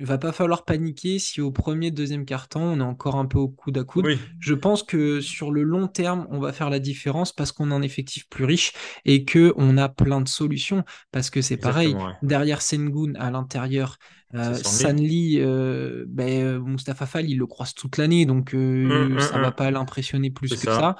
[0.00, 3.38] Il va pas falloir paniquer si au premier, deuxième quart-temps, on est encore un peu
[3.38, 4.06] au coude à coude.
[4.06, 7.72] oui, Je pense que sur le long terme, on va faire la différence parce qu'on
[7.72, 8.72] a un effectif plus riche
[9.04, 10.84] et que on a plein de solutions.
[11.10, 12.12] Parce que c'est pareil, ouais.
[12.22, 13.98] derrière Sengun, à l'intérieur,
[14.34, 15.40] euh, Sanli.
[15.40, 19.38] Euh, ben, euh, Mustapha Fall, il le croise toute l'année, donc Hum, euh, hum, ça
[19.38, 19.54] va hum.
[19.54, 20.96] pas l'impressionner plus que ça.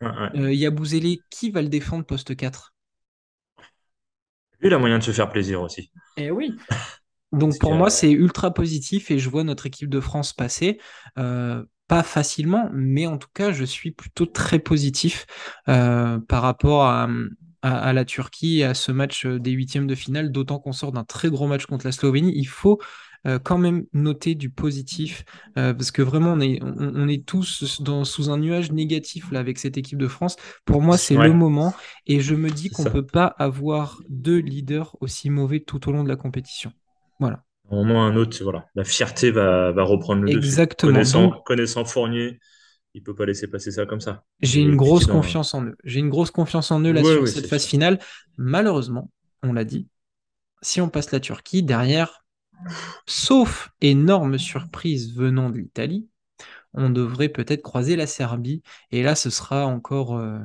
[0.00, 0.28] ça.
[1.30, 2.74] Qui va le défendre poste 4?
[4.60, 5.90] Lui, il a moyen de se faire plaisir aussi.
[6.16, 6.54] Eh oui.
[7.32, 10.78] Donc pour moi, c'est ultra positif et je vois notre équipe de France passer.
[11.18, 15.26] euh, pas facilement, mais en tout cas, je suis plutôt très positif
[15.68, 17.06] euh, par rapport à,
[17.60, 21.28] à, la Turquie, à ce match des huitièmes de finale, d'autant qu'on sort d'un très
[21.28, 22.32] gros match contre la Slovénie.
[22.34, 22.80] Il faut
[23.44, 28.30] quand même noter du positif, parce que vraiment, on est, on, est tous dans, sous
[28.30, 30.36] un nuage négatif là, avec cette équipe de France.
[30.64, 31.74] Pour moi, c'est le moment,
[32.06, 35.92] et je me dis qu'on ne peut pas avoir deux leaders aussi mauvais tout au
[35.92, 36.72] long de la compétition.
[37.22, 37.44] Voilà.
[37.70, 38.66] Au moins un autre, voilà.
[38.74, 40.98] La fierté va, va reprendre le Exactement.
[40.98, 41.12] dessus.
[41.12, 42.40] Connaissant, connaissant Fournier,
[42.94, 44.24] il peut pas laisser passer ça comme ça.
[44.40, 45.76] J'ai une grosse confiance en eux.
[45.84, 47.98] J'ai une grosse confiance en eux là sur cette phase finale.
[48.36, 49.10] Malheureusement,
[49.42, 49.88] on l'a dit,
[50.60, 52.24] si on passe la Turquie, derrière,
[53.06, 56.08] sauf énorme surprise venant de l'Italie,
[56.74, 58.62] on devrait peut-être croiser la Serbie.
[58.90, 60.38] Et là, ce sera encore euh,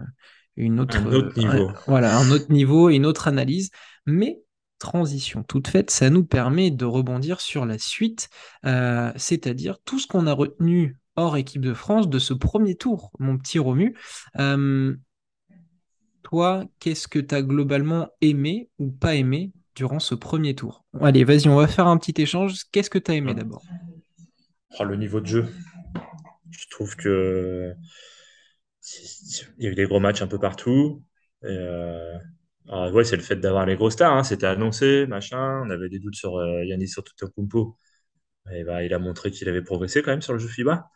[0.56, 1.72] une autre, un autre niveau.
[1.88, 3.72] voilà, un autre niveau et une autre analyse.
[4.06, 4.40] Mais
[4.80, 8.30] transition toute faite, ça nous permet de rebondir sur la suite,
[8.66, 13.12] euh, c'est-à-dire tout ce qu'on a retenu hors équipe de France de ce premier tour,
[13.20, 13.98] mon petit Romu.
[14.40, 14.96] Euh,
[16.24, 20.86] toi, qu'est-ce que tu as globalement aimé ou pas aimé durant ce premier tour?
[21.00, 22.64] Allez, vas-y, on va faire un petit échange.
[22.72, 23.64] Qu'est-ce que tu as aimé d'abord?
[24.80, 25.46] Oh, Le niveau de jeu.
[26.52, 27.74] Je trouve que
[29.58, 31.04] il y a eu des gros matchs un peu partout.
[31.44, 32.18] Euh,
[32.68, 34.14] ouais, c'est le fait d'avoir les gros stars.
[34.14, 34.24] Hein.
[34.24, 35.62] C'était annoncé, machin.
[35.66, 37.78] On avait des doutes sur euh, Yannis sur Antetokounmpo.
[38.54, 40.90] Et bah, il a montré qu'il avait progressé quand même sur le jeu FIBA.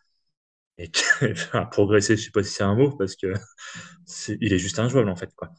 [0.77, 0.89] Et
[1.71, 3.27] progresser, je sais pas si c'est un mot, parce que
[4.41, 5.33] il est juste injouable en fait.
[5.35, 5.49] Quoi.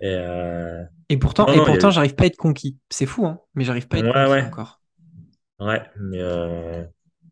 [0.00, 2.78] Et, euh, et pourtant, et pourtant j'arrive pas à être conquis.
[2.90, 4.42] C'est fou, hein, mais j'arrive pas à être ouais, conquis ouais.
[4.44, 4.80] encore.
[5.60, 6.84] Ouais, mais euh,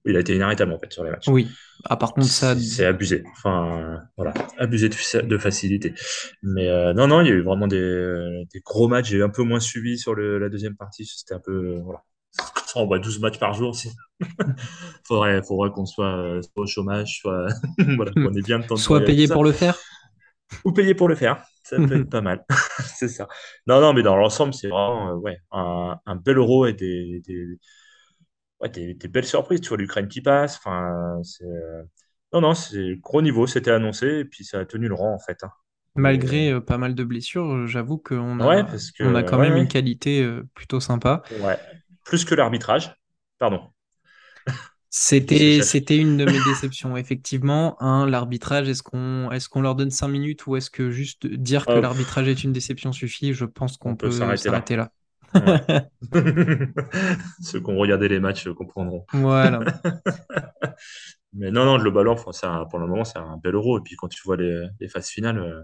[0.04, 1.28] il a été inarrêtable en fait sur les matchs.
[1.28, 1.48] Oui.
[1.84, 2.54] Ah, par contre, ça.
[2.58, 3.22] C'est abusé.
[3.32, 4.34] Enfin, voilà.
[4.58, 5.94] Abusé de, de facilité.
[6.42, 9.10] Mais euh, non, non, il y a eu vraiment des, des gros matchs.
[9.10, 11.04] J'ai un peu moins suivi sur le, la deuxième partie.
[11.06, 11.80] C'était un peu.
[11.84, 12.02] Voilà
[12.76, 13.74] on voit 12 matchs par jour.
[15.04, 17.48] faudrait, faudrait qu'on soit, euh, soit, au chômage, soit
[17.96, 19.76] voilà, qu'on ait bien le temps de Soit payé pour le faire.
[20.64, 21.42] Ou payé pour le faire.
[21.62, 22.44] Ça peut être pas mal.
[22.96, 23.28] c'est ça.
[23.66, 27.22] Non, non, mais dans l'ensemble, c'est vraiment euh, ouais, un, un, bel euro et des,
[27.26, 27.46] des,
[28.61, 29.61] ouais, des, des, belles surprises.
[29.61, 30.57] Tu vois, l'Ukraine qui passe.
[30.59, 31.44] Enfin, c'est.
[31.44, 31.83] Euh,
[32.33, 35.18] non, non, c'est gros niveau, c'était annoncé, et puis ça a tenu le rang en
[35.18, 35.42] fait.
[35.42, 35.51] Hein.
[35.96, 38.64] Malgré pas mal de blessures, j'avoue qu'on a,
[39.01, 41.23] on a quand même une qualité plutôt sympa.
[41.40, 41.59] Ouais,
[42.05, 42.94] plus que l'arbitrage.
[43.40, 43.62] Pardon.
[44.90, 47.77] C'était, c'était une de mes déceptions, effectivement.
[47.81, 51.73] L'arbitrage, est-ce qu'on, est-ce qu'on leur donne 5 minutes ou est-ce que juste dire que
[51.73, 53.33] l'arbitrage est une déception suffit?
[53.33, 54.92] Je pense qu'on peut, s'arrêter là.
[57.40, 59.05] Ceux qui ont regardé les matchs comprendront.
[59.12, 59.61] Voilà.
[61.33, 63.79] Mais non, non, globalement, ça, pour le moment, c'est un bel euro.
[63.79, 65.62] Et puis quand tu vois les, les phases finales, euh,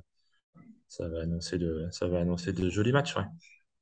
[0.89, 3.17] ça va annoncer de, ça va annoncer de jolis matchs.
[3.17, 3.25] Ouais.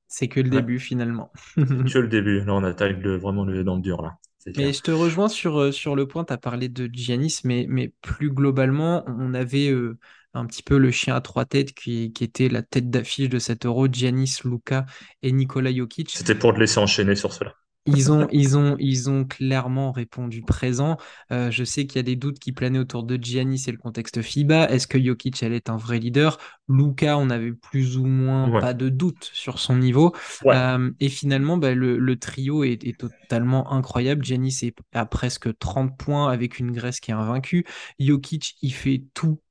[0.09, 1.31] C'est que le début finalement.
[1.57, 2.45] que le début.
[2.45, 4.03] Là, on attaque vraiment le, dans le dur.
[4.03, 4.17] Là.
[4.57, 7.67] Mais je te rejoins sur, euh, sur le point, tu as parlé de Giannis, mais,
[7.69, 9.99] mais plus globalement, on avait euh,
[10.35, 13.39] un petit peu le chien à trois têtes qui, qui était la tête d'affiche de
[13.39, 14.87] cet euro, Giannis, Luca
[15.23, 16.11] et Nikola Jokic.
[16.11, 17.55] C'était pour te laisser enchaîner sur cela.
[17.87, 20.97] Ils ont, ils, ont, ils ont clairement répondu présent.
[21.33, 23.77] Euh, je sais qu'il y a des doutes qui planaient autour de Giannis et le
[23.77, 24.71] contexte FIBA.
[24.71, 26.39] Est-ce que Jokic allait être un vrai leader?
[26.67, 30.15] Luca, on avait plus ou moins pas de doute sur son niveau.
[30.47, 34.25] Euh, et finalement, bah, le, trio est, est, totalement incroyable.
[34.25, 37.67] Giannis est à presque 30 points avec une Grèce qui est invaincue.
[37.99, 39.43] Jokic, il fait tout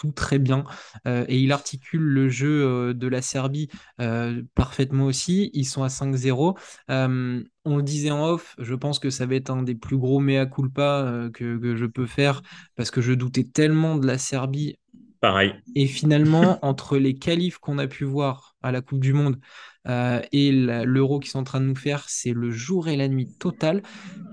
[0.00, 0.64] tout très bien
[1.06, 3.68] euh, et il articule le jeu euh, de la Serbie
[4.00, 5.50] euh, parfaitement aussi.
[5.52, 6.56] Ils sont à 5-0.
[6.88, 10.18] on le disait en off, je pense que ça va être un des plus gros
[10.18, 12.40] mea culpa que, que, je peux faire
[12.76, 14.78] parce que je doutais tellement de la Serbie.
[15.20, 15.54] Pareil.
[15.74, 19.38] Et finalement, entre les qualifs qu'on a pu voir à la Coupe du Monde
[19.86, 23.28] et l'euro qu'ils sont en train de nous faire, c'est le jour et la nuit
[23.38, 23.82] total.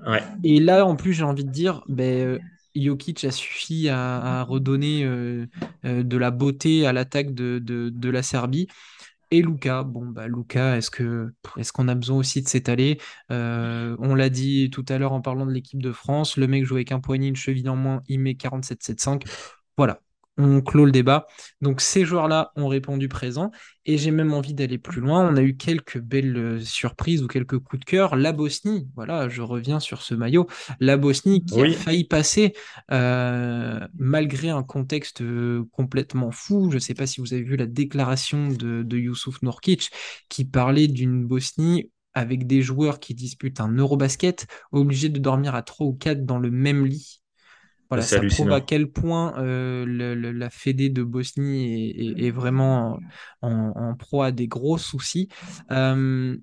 [0.07, 0.23] Ouais.
[0.45, 2.39] Et là, en plus, j'ai envie de dire, ben,
[2.83, 5.45] Jokic a suffi à, redonner euh,
[5.85, 8.67] euh, de la beauté à l'attaque de, la Serbie.
[9.29, 10.89] Et Luca, bon bah Luca, est-ce
[11.73, 12.97] qu'on a besoin aussi de s'étaler?
[13.31, 16.65] Euh, On l'a dit tout à l'heure en parlant de l'équipe de France, le mec
[16.65, 19.23] joue avec un poignet, une cheville en moins, il met 47-7-5.
[19.77, 19.99] Voilà,
[20.37, 21.27] on clôt le débat.
[21.61, 23.51] Donc ces joueurs-là ont répondu présent
[23.85, 25.27] et j'ai même envie d'aller plus loin.
[25.27, 28.15] On a eu quelques belles euh, surprises ou quelques coups de cœur.
[28.15, 30.47] La Bosnie, voilà, je reviens sur ce maillot.
[30.79, 32.53] La Bosnie qui a failli passer
[32.91, 36.69] euh, malgré un contexte euh, complètement fou.
[36.69, 39.89] Je ne sais pas si vous avez vu la déclaration de, de Youssouf Norkic
[40.29, 45.61] qui parlait d'une Bosnie avec des joueurs qui disputent un Eurobasket, obligés de dormir à
[45.61, 47.21] 3 ou 4 dans le même lit
[47.89, 49.85] voilà, ça prouve à quel point euh,
[50.33, 52.99] la Fédé de Bosnie est, vraiment
[53.41, 55.29] en, en, proie à des gros soucis.
[55.71, 56.35] Euh,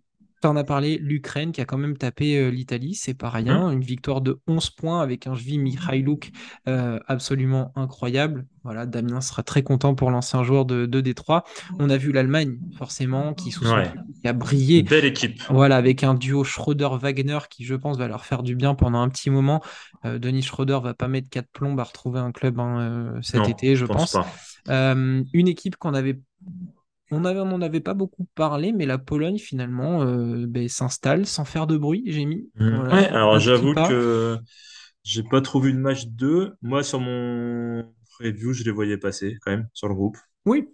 [0.48, 3.66] en as parlé, l'Ukraine qui a quand même tapé euh, l'Italie, c'est pas rien.
[3.66, 6.30] Hum Une victoire de 11 points avec un Jvi Mikhailuk
[6.68, 8.46] euh, absolument incroyable.
[8.62, 11.44] Voilà, Damien sera très content pour l'ancien joueur de, de Détroit.
[11.78, 13.92] On a vu l'Allemagne, forcément, qui sous son Ouais.
[14.22, 14.82] qui a brillé.
[14.82, 15.42] Belle équipe.
[15.50, 19.08] Voilà, avec un duo Schroeder-Wagner qui, je pense, va leur faire du bien pendant un
[19.10, 19.62] petit moment.
[20.06, 23.46] Euh, Denis Schroeder va pas mettre 4 plombs à retrouver un club hein, cet Non,
[23.48, 24.16] été, je pense
[24.66, 26.20] une équipe qu'on avait
[27.10, 31.26] on avait, on n'en avait pas beaucoup parlé, mais la Pologne finalement euh, ben, s'installe
[31.26, 32.50] sans faire de bruit, j'ai mis.
[32.56, 34.38] Voilà, Ouais, alors j'avoue que
[35.02, 36.54] j'ai pas trop vu de match 2.
[36.62, 37.84] Moi, sur mon
[38.18, 40.16] preview, je les voyais passer quand même sur le groupe.
[40.46, 40.68] Oui,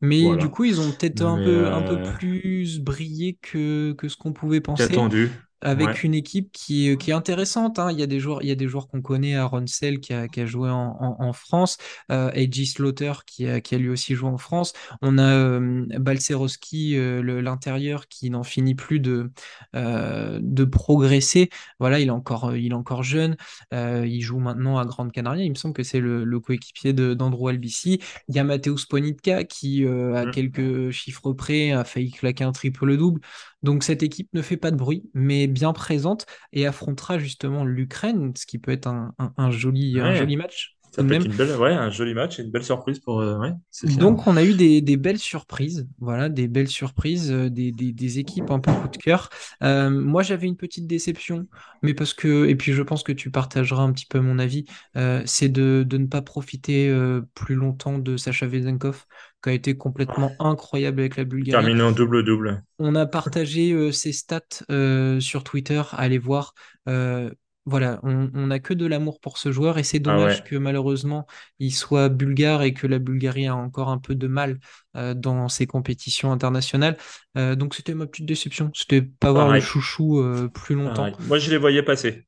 [0.00, 4.08] mais du coup, ils ont peut-être un peu, un peu euh, plus brillé que, que
[4.08, 5.08] ce qu'on pouvait penser.
[5.08, 5.30] qu'attendu.
[5.68, 5.92] Ouais.
[5.92, 7.78] avec une équipe qui, est- qui est intéressante.
[7.78, 7.90] hein.
[7.92, 10.12] Il y a des joueurs, il y a des joueurs qu'on connaît, Aaron Sell qui
[10.14, 11.76] a, qui a joué en, en- en France,
[12.10, 12.66] euh, A.J.
[12.66, 14.72] Slaughter qui a, qui a lui aussi joué en France.
[15.02, 19.30] On a euh, Balcerowski, euh, l'intérieur, qui n'en finit plus de,
[19.76, 21.50] euh, de progresser.
[21.78, 23.36] Voilà, il est encore, il est encore jeune.
[23.74, 25.44] Euh, il joue maintenant à Grande Canaria.
[25.44, 28.00] Il me semble que c'est le, le coéquipier d'Andrew Albici.
[28.28, 30.30] Il y a Mateusz Ponitka qui, euh, à Hum.
[30.30, 33.20] quelques chiffres près, a failli claquer un triple-double.
[33.62, 38.32] Donc cette équipe ne fait pas de bruit, mais bien présente et affrontera justement l'Ukraine,
[38.36, 40.16] ce qui peut être un, un- un joli, un Ouais.
[40.16, 41.32] joli match Ça peut être même.
[41.32, 43.20] une belle, ouais, un joli match et une belle surprise pour.
[43.20, 43.52] euh, ouais.
[43.96, 47.92] Donc on a eu des, des belles surprises, voilà, des belles surprises, euh, des, des-
[47.92, 49.30] des équipes un peu coup de cœur.
[49.62, 51.46] Euh, moi j'avais une petite déception,
[51.82, 54.64] mais parce que, et puis je pense que tu partageras un petit peu mon avis,
[54.96, 56.92] euh, c'est de, de ne pas profiter
[57.34, 59.06] plus longtemps de Sacha Vezenkov,
[59.42, 61.62] qui a été complètement incroyable avec la Bulgarie.
[61.64, 62.62] Terminé en double-double.
[62.78, 66.54] On a partagé euh, ses stats euh, sur Twitter, allez voir.
[66.88, 67.30] Euh,
[67.66, 70.44] voilà, on n'a que de l'amour pour ce joueur et c'est Ah dommage ouais.
[70.44, 71.26] que malheureusement
[71.58, 74.58] il soit bulgare et que la Bulgarie a encore un peu de mal
[74.96, 76.96] euh, dans ses compétitions internationales.
[77.36, 81.10] Euh, donc c'était ma petite déception, c'était pas voir le chouchou euh, plus longtemps.
[81.10, 81.14] Pareil.
[81.28, 82.26] Moi, je les voyais passer.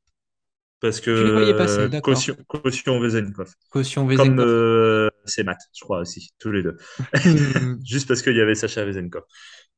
[0.81, 2.15] Parce que Tu les voyais passer, d'accord.
[2.15, 3.01] caution, caution.
[3.71, 6.77] Caution Comme c'est Matt, je crois aussi, tous les deux.
[7.85, 9.25] Juste parce qu'il y avait Sacha Vezenkov.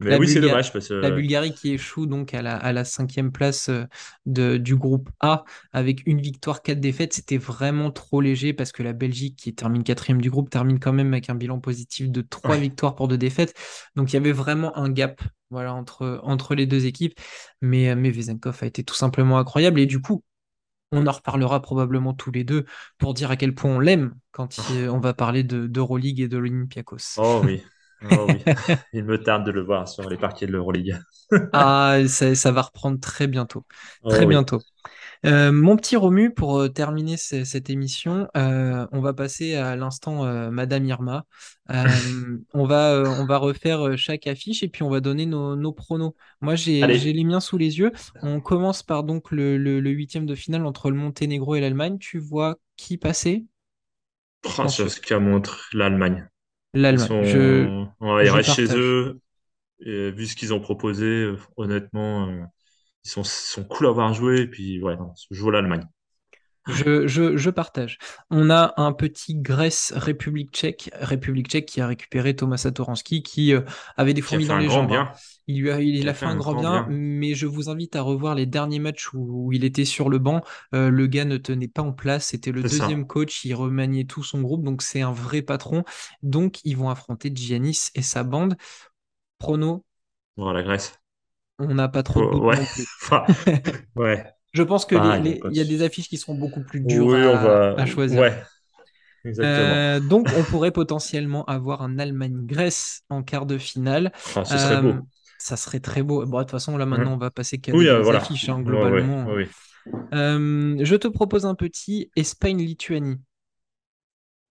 [0.00, 1.10] Mais La oui, c'est dommage parce la que.
[1.10, 3.84] Bulgarie qui échoue donc à la, à la cinquième place euh,
[4.26, 8.82] de, du groupe A avec une victoire, quatre défaites, c'était vraiment trop léger parce que
[8.82, 12.20] la Belgique qui termine quatrième du groupe termine quand même avec un bilan positif de
[12.22, 12.58] trois Ouais.
[12.58, 13.54] victoires pour deux défaites.
[13.96, 17.18] Donc il y avait vraiment un gap voilà, entre, entre les deux équipes.
[17.62, 20.22] Mais, euh, mais Vezenkov a été tout simplement incroyable et du coup,
[20.94, 22.64] on en reparlera probablement tous les deux
[22.98, 26.28] pour dire à quel point on l'aime quand il- on va parler de d'Euroleague et
[26.28, 26.98] de l'Olympiakos.
[27.16, 27.62] Oh oui.
[28.04, 28.44] Oh oui.
[28.92, 30.96] Il me tarde de le voir sur les parquets de l'Euroleague.
[31.52, 33.64] Ah, ça, ça va reprendre très bientôt.
[34.08, 34.48] Très Oh oui.
[35.24, 39.74] Euh, mon petit Romu, pour euh, terminer ce- cette émission, euh, on va passer à
[39.74, 41.24] l'instant euh, Madame Irma.
[42.52, 46.14] On va, on va refaire chaque affiche et puis on va donner nos, nos pronos.
[46.40, 47.92] Moi, j'ai, les miens sous les yeux.
[48.22, 51.98] On commence par donc le, le, le huitième de finale entre le Monténégro et l'Allemagne.
[51.98, 53.46] Tu vois qui passer?
[54.58, 56.28] Oh, c'est ce- qu'a montré l'Allemagne.
[56.90, 57.08] Ils L'Allemagne.
[57.20, 57.92] Je, sont.
[58.00, 59.20] ouais, ils je restent chez eux.
[59.80, 62.50] Et vu ce qu'ils ont proposé, honnêtement,
[63.04, 64.40] ils sont, sont cool à avoir joué.
[64.42, 65.86] Et puis, ouais, non, je joue l'Allemagne.
[66.66, 67.98] Je, je, je partage.
[68.30, 73.60] On a un petit Grèce-République tchèque, République tchèque qui a récupéré Thomas Satoransky, qui euh,
[73.98, 74.90] avait des fourmis dans les jambes.
[74.90, 75.10] hein.
[75.10, 75.12] bien.
[75.46, 76.86] Il lui a, il, il a a fait un un grand bien, bien.
[76.88, 80.18] mais je vous invite à revoir les derniers matchs où, où il était sur le
[80.18, 80.40] banc.
[80.74, 82.28] Euh, le gars ne tenait pas en place.
[82.28, 82.68] C'était le ça.
[82.68, 83.44] deuxième coach.
[83.44, 85.84] Il remaniait tout son groupe, donc c'est un vrai patron.
[86.22, 88.56] Donc ils vont affronter Giannis et sa bande.
[89.38, 89.84] Prono,
[90.36, 91.00] Bon, la Grèce.
[91.58, 92.58] On n'a pas trop de Oh, ouais.
[93.96, 94.24] ouais.
[94.52, 96.80] Je pense que les, Pareil, les- il y a des affiches qui seront beaucoup plus
[96.80, 97.74] dures Oui, à, va.
[97.76, 98.20] à choisir.
[98.20, 98.42] Ouais.
[99.40, 104.12] Euh, donc, on pourrait potentiellement avoir un Allemagne-Grèce en quart de finale.
[104.36, 104.94] Ah, ce serait Euh, beau.
[105.38, 106.24] ça serait très beau.
[106.26, 108.20] Bon, de toute façon, là, Hein maintenant, on va passer qu'à Oui, des euh, voilà.
[108.20, 109.26] affiches, hein, globalement.
[109.26, 109.48] ouais.
[110.14, 113.16] Euh, je te propose un petit Espagne-Lituanie.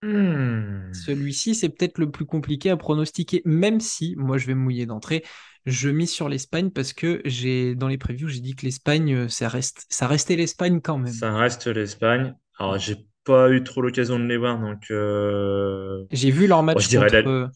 [0.01, 0.93] Hmm.
[0.93, 4.85] Celui-ci, c'est peut-être le plus compliqué à pronostiquer, même si, moi, je vais me mouiller
[4.85, 5.23] d'entrée.
[5.65, 9.29] Je mise sur l'Espagne parce que j'ai dans les previews, j'ai dit que l'Espagne, euh,
[9.29, 11.13] ça reste, ça restait l'Espagne quand même.
[11.13, 12.35] Ça reste l'Espagne.
[12.59, 16.65] Alors, j'ai pas eu trop l'occasion de les voir, donc euh, J'ai vu leur bon,
[16.65, 17.23] match je dirais contre.
[17.25, 17.47] la, euh,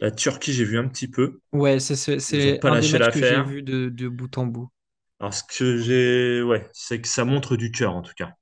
[0.00, 1.40] la Turquie, j'ai vu un petit peu.
[1.52, 4.70] Ouais, c'est pas un des lâché matchs que j'ai vu de, de bout en bout.
[5.20, 8.32] Alors, ce que j'ai, ouais, c'est que ça montre du cœur, en tout cas.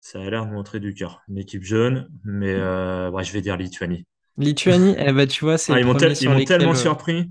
[0.00, 1.22] Ça a l'air de montrer du cœur.
[1.28, 4.06] Une équipe jeune, mais euh, ouais, je vais dire Lituanie.
[4.38, 7.30] Lituanie, eh ben, tu vois, c'est Ah, ils m'ont tellement euh, surpris.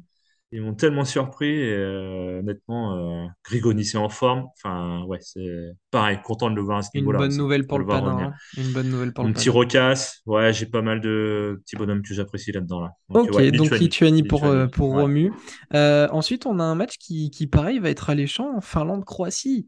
[0.56, 1.48] Ils m'ont tellement surpris.
[1.50, 4.46] Et, euh, honnêtement, euh, Grigoni, c'est en forme.
[4.58, 7.68] Enfin, ouais, c'est pareil, content de le voir à ce Une niveau-là bonne aussi, nouvelle
[7.68, 8.18] pour le Panin.
[8.20, 8.34] hein.
[8.58, 9.50] Une bonne nouvelle pour le Mon petit.
[9.50, 12.92] Rocasse, ouais, j'ai pas mal de petits bonhommes que j'apprécie là-dedans, là.
[13.10, 13.84] Donc, Ok, ouais, donc Lituanie.
[13.84, 15.02] Lituanie pour, euh, Lituanie, pour ouais.
[15.02, 15.34] Romu.
[15.74, 18.62] Euh, ensuite, on a un match qui, qui, pareil, va être alléchant.
[18.62, 19.68] Finlande-Croatie.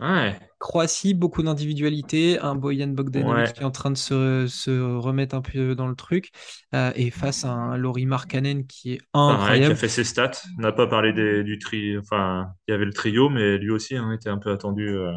[0.00, 3.54] Ouais, Croatie, beaucoup d'individualité, un Bojan Bogdanovic ouais.
[3.54, 6.30] qui est en train de se, se remettre un peu dans le truc,
[6.74, 9.76] euh, et face à un Lauri Markkanen qui est Pareil, qui a incroyable.
[9.76, 10.32] fait ses stats.
[10.58, 13.96] N'a pas parlé des- du tri, enfin, il y avait le trio, mais lui aussi
[13.96, 14.88] hein, était un peu attendu.
[14.88, 15.12] euh,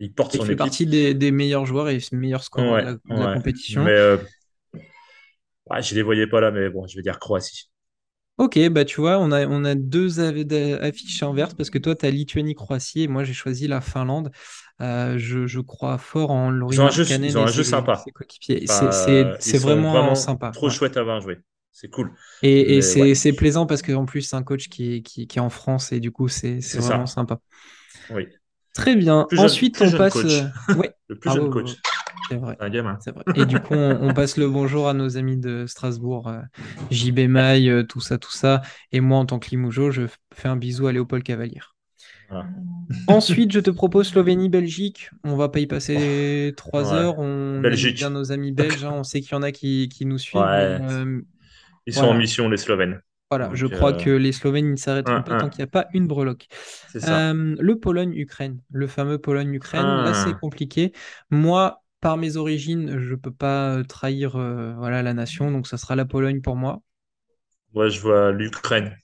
[0.00, 0.58] il porte Il fait équipe.
[0.58, 3.28] partie des, des meilleurs joueurs et meilleurs scoreurs de Ouais, la, de la ouais.
[3.28, 3.84] compétition.
[3.84, 4.18] Mais euh,
[5.70, 7.68] ouais, je les voyais pas là, mais bon, je vais dire Croatie.
[8.36, 12.04] Ok, bah tu vois, on a, on a deux affiches inverses parce que toi, tu
[12.04, 14.30] as Lituanie-Croatie et moi, j'ai choisi la Finlande.
[14.80, 17.62] Euh, je, je crois fort en Ils Lauri ont un jeu, ils ont un jeu
[17.62, 18.02] sympa.
[18.04, 20.50] C'est ils vraiment vraiment sympa.
[20.50, 20.72] trop ouais.
[20.72, 21.38] chouettes à avoir joué.
[21.70, 22.12] C'est cool.
[22.42, 25.26] Et, et ouais, c'est c'est plaisant parce qu'en plus, c'est un coach qui est, qui,
[25.26, 27.14] qui est en France et du coup, c'est vraiment ça.
[27.14, 27.38] sympa.
[28.10, 28.26] Oui.
[28.74, 29.26] Très bien.
[29.28, 30.16] Plus Ensuite, on passe.
[30.16, 30.74] euh.
[30.76, 30.92] Ouais.
[31.08, 31.70] Le plus Ah jeune coach.
[32.28, 32.56] C'est vrai.
[32.58, 32.98] C'est un gamin.
[33.00, 33.24] C'est vrai.
[33.36, 36.40] Et du coup, on, on passe le bonjour à nos amis de Strasbourg, euh,
[36.90, 38.62] JB Maille, euh, tout ça, tout ça.
[38.92, 40.02] Et moi, en tant que Limougeot, je
[40.32, 41.74] fais un bisou à Léopold Cavalière.
[42.30, 42.46] Voilà.
[43.08, 45.10] Ensuite, je te propose Slovénie-Belgique.
[45.24, 46.98] On va pas y passer trois Ouais.
[46.98, 47.18] heures.
[47.18, 48.04] On aime bien Belgique.
[48.10, 48.84] nos amis belges.
[48.84, 48.92] hein.
[48.94, 50.78] On sait qu'il y en a qui, qui nous suivent, Ouais.
[50.80, 51.20] euh,
[51.86, 53.00] Ils sont en mission, les Slovènes.
[53.30, 55.50] Voilà, je crois euh, que les Slovènes ne s'arrêteront pas tant 1-1.
[55.50, 56.46] qu'il n'y a pas une breloque.
[56.92, 57.30] C'est ça.
[57.30, 60.38] Euh, le Pologne-Ukraine, le fameux Pologne-Ukraine, là c'est Ah.
[60.40, 60.92] compliqué.
[61.30, 65.78] Moi, par mes origines, je peux pas euh, trahir euh, voilà, la nation, donc ça
[65.78, 66.82] sera la Pologne pour moi.
[67.74, 68.96] Moi, je vois l'Ukraine.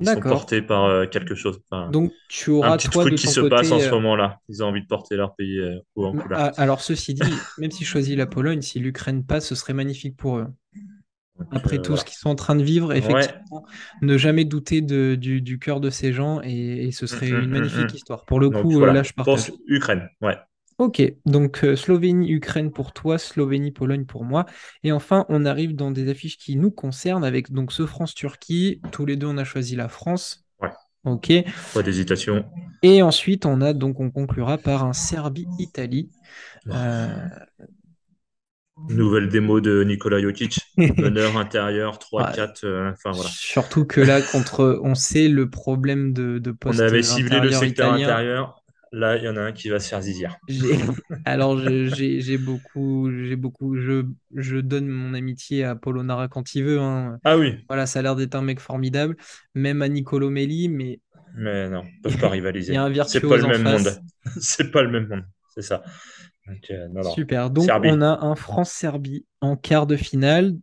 [0.00, 1.60] Ils sont portés par euh, quelque chose.
[1.70, 3.94] Enfin, Donc tu un auras petit toi truc de qui ton se passe en ce
[3.94, 4.40] moment-là.
[4.48, 6.40] Ils ont envie de porter leur pays euh, haut en couleur.
[6.40, 9.72] ah, alors ceci dit, même si je choisis la Pologne, si l'Ukraine passe, ce serait
[9.74, 10.46] magnifique pour eux.
[11.38, 12.98] Donc, Après tout ce qu'ils sont en train de vivre, Ouais.
[12.98, 13.64] effectivement,
[14.00, 17.42] ne jamais douter de- du, du cœur de ces gens et, et ce serait Hum,
[17.42, 18.24] hum, une hum, magnifique histoire.
[18.24, 19.52] Pour le Donc coup, là, je partage.
[19.68, 20.08] Ukraine.
[20.20, 20.36] Ouais.
[20.82, 24.46] Ok, donc euh, Slovénie-Ukraine pour toi, Slovénie-Pologne pour moi.
[24.82, 28.80] Et enfin, on arrive dans des affiches qui nous concernent avec donc ce France-Turquie.
[28.90, 30.44] Tous les deux, on a choisi la France.
[30.60, 30.70] Ouais.
[31.04, 31.32] Ok.
[31.72, 32.44] Pas d'hésitation.
[32.82, 36.10] Et ensuite, on a donc on conclura par un Serbie-Italie.
[36.66, 37.06] Euh,
[38.88, 40.58] Nouvelle démo de Nikola Jokic.
[40.76, 42.64] Meneur intérieur, 3-4.
[42.64, 43.30] ouais, euh, enfin voilà.
[43.30, 47.52] surtout que là, contre, on sait le problème de, de On poste avait ciblé le
[47.52, 48.08] secteur italien.
[48.08, 48.61] intérieur.
[48.92, 50.36] Là, il y en a un qui va se faire zizir.
[51.24, 56.80] Alors, j'ai beaucoup, j'ai beaucoup, je, je donne mon amitié à Polonara quand il veut.
[56.80, 57.18] hein.
[57.24, 59.16] Ah oui, Voilà, ça a l'air d'être un mec formidable,
[59.54, 61.00] même à Nicolo Melli, mais
[61.34, 62.28] mais non, ils peuvent pas
[62.66, 62.76] il y rivaliser.
[62.76, 64.02] a un C'est pas virtuose le même monde.
[64.40, 65.24] C'est pas le même monde.
[65.54, 65.82] C'est ça.
[66.46, 67.10] Donc, euh, non, non.
[67.14, 67.50] Super.
[67.50, 67.88] Donc, Serbie.
[67.88, 70.56] on a un France-Serbie en quart de finale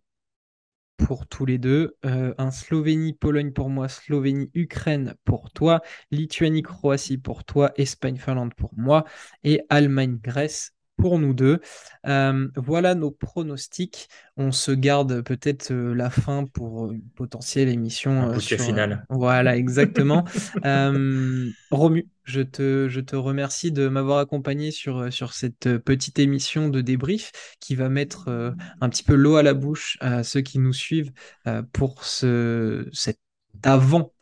[1.00, 1.98] pour tous les deux.
[2.06, 5.82] Euh, un Slovénie-Pologne pour moi, Slovénie-Ukraine pour toi,
[6.12, 9.06] Lituanie-Croatie pour toi, Espagne-Finlande pour moi
[9.44, 11.60] et Allemagne-Grèce pour nous deux.
[12.08, 14.08] Euh, voilà nos pronostics.
[14.38, 18.58] On se garde peut-être euh, la fin pour une potentielle émission euh, sur.
[18.60, 18.96] euh.
[19.10, 20.26] Voilà, exactement.
[20.66, 25.80] Euh, Romu, je te, je te remercie de m'avoir accompagné sur, euh, sur cette euh,
[25.80, 29.98] petite émission de débrief qui va mettre euh, un petit peu l'eau à la bouche
[30.02, 31.12] à ceux qui nous suivent
[31.48, 33.20] euh, pour ce, cet
[33.64, 34.14] avant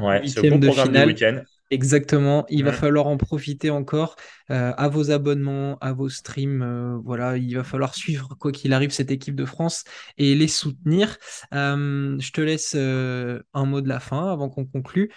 [0.00, 1.42] ouais, ce beau de programme du week-end.
[1.72, 4.16] Exactement, il va falloir en profiter encore
[4.50, 6.60] euh, à vos abonnements, à vos streams.
[6.60, 9.84] euh, voilà, il va falloir suivre quoi qu'il arrive cette équipe de France
[10.18, 11.16] et les soutenir.
[11.54, 15.10] Euh, je te laisse un mot de la fin avant qu'on conclue.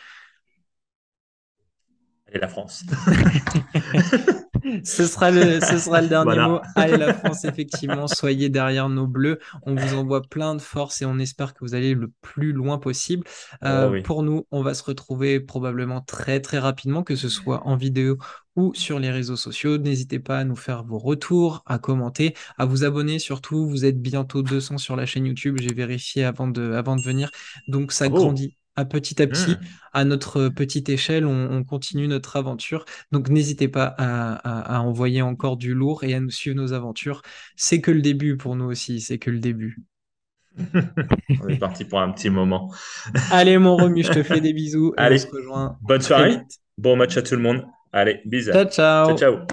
[2.31, 2.85] Et la France.
[4.83, 6.47] Ce sera le, ce sera le dernier Voilà.
[6.47, 6.59] mot.
[6.75, 9.39] Allez, la France, effectivement, soyez derrière nos bleus.
[9.61, 12.79] On vous envoie plein de force et on espère que vous allez le plus loin
[12.79, 13.25] possible.
[13.63, 14.01] Euh, Oh oui.
[14.01, 18.17] Pour nous, on va se retrouver probablement très, très rapidement, que ce soit en vidéo
[18.55, 19.77] ou sur les réseaux sociaux.
[19.77, 23.67] N'hésitez pas à nous faire vos retours, à commenter, à vous abonner surtout.
[23.67, 25.57] Vous êtes bientôt 200 sur la chaîne YouTube.
[25.59, 27.29] J'ai vérifié avant de, avant de venir.
[27.67, 28.25] Donc, ça Bravo.
[28.25, 29.59] grandit à petit à petit Mm.
[29.93, 32.85] à notre petite échelle, on, on continue notre aventure.
[33.11, 36.73] Donc n'hésitez pas à, à- à envoyer encore du lourd et à nous suivre nos
[36.73, 37.21] aventures.
[37.55, 39.77] C'est que le début pour nous aussi, c'est que le début.
[41.41, 42.73] On est parti pour un petit moment.
[43.31, 46.37] Allez mon Romu, je te fais des bisous on Allez, se rejoint bonne soirée.
[46.77, 47.65] Bon match à tout le monde.
[47.91, 48.51] Allez, bisous.
[48.51, 49.17] Ciao, ciao.
[49.17, 49.47] Ciao, ciao.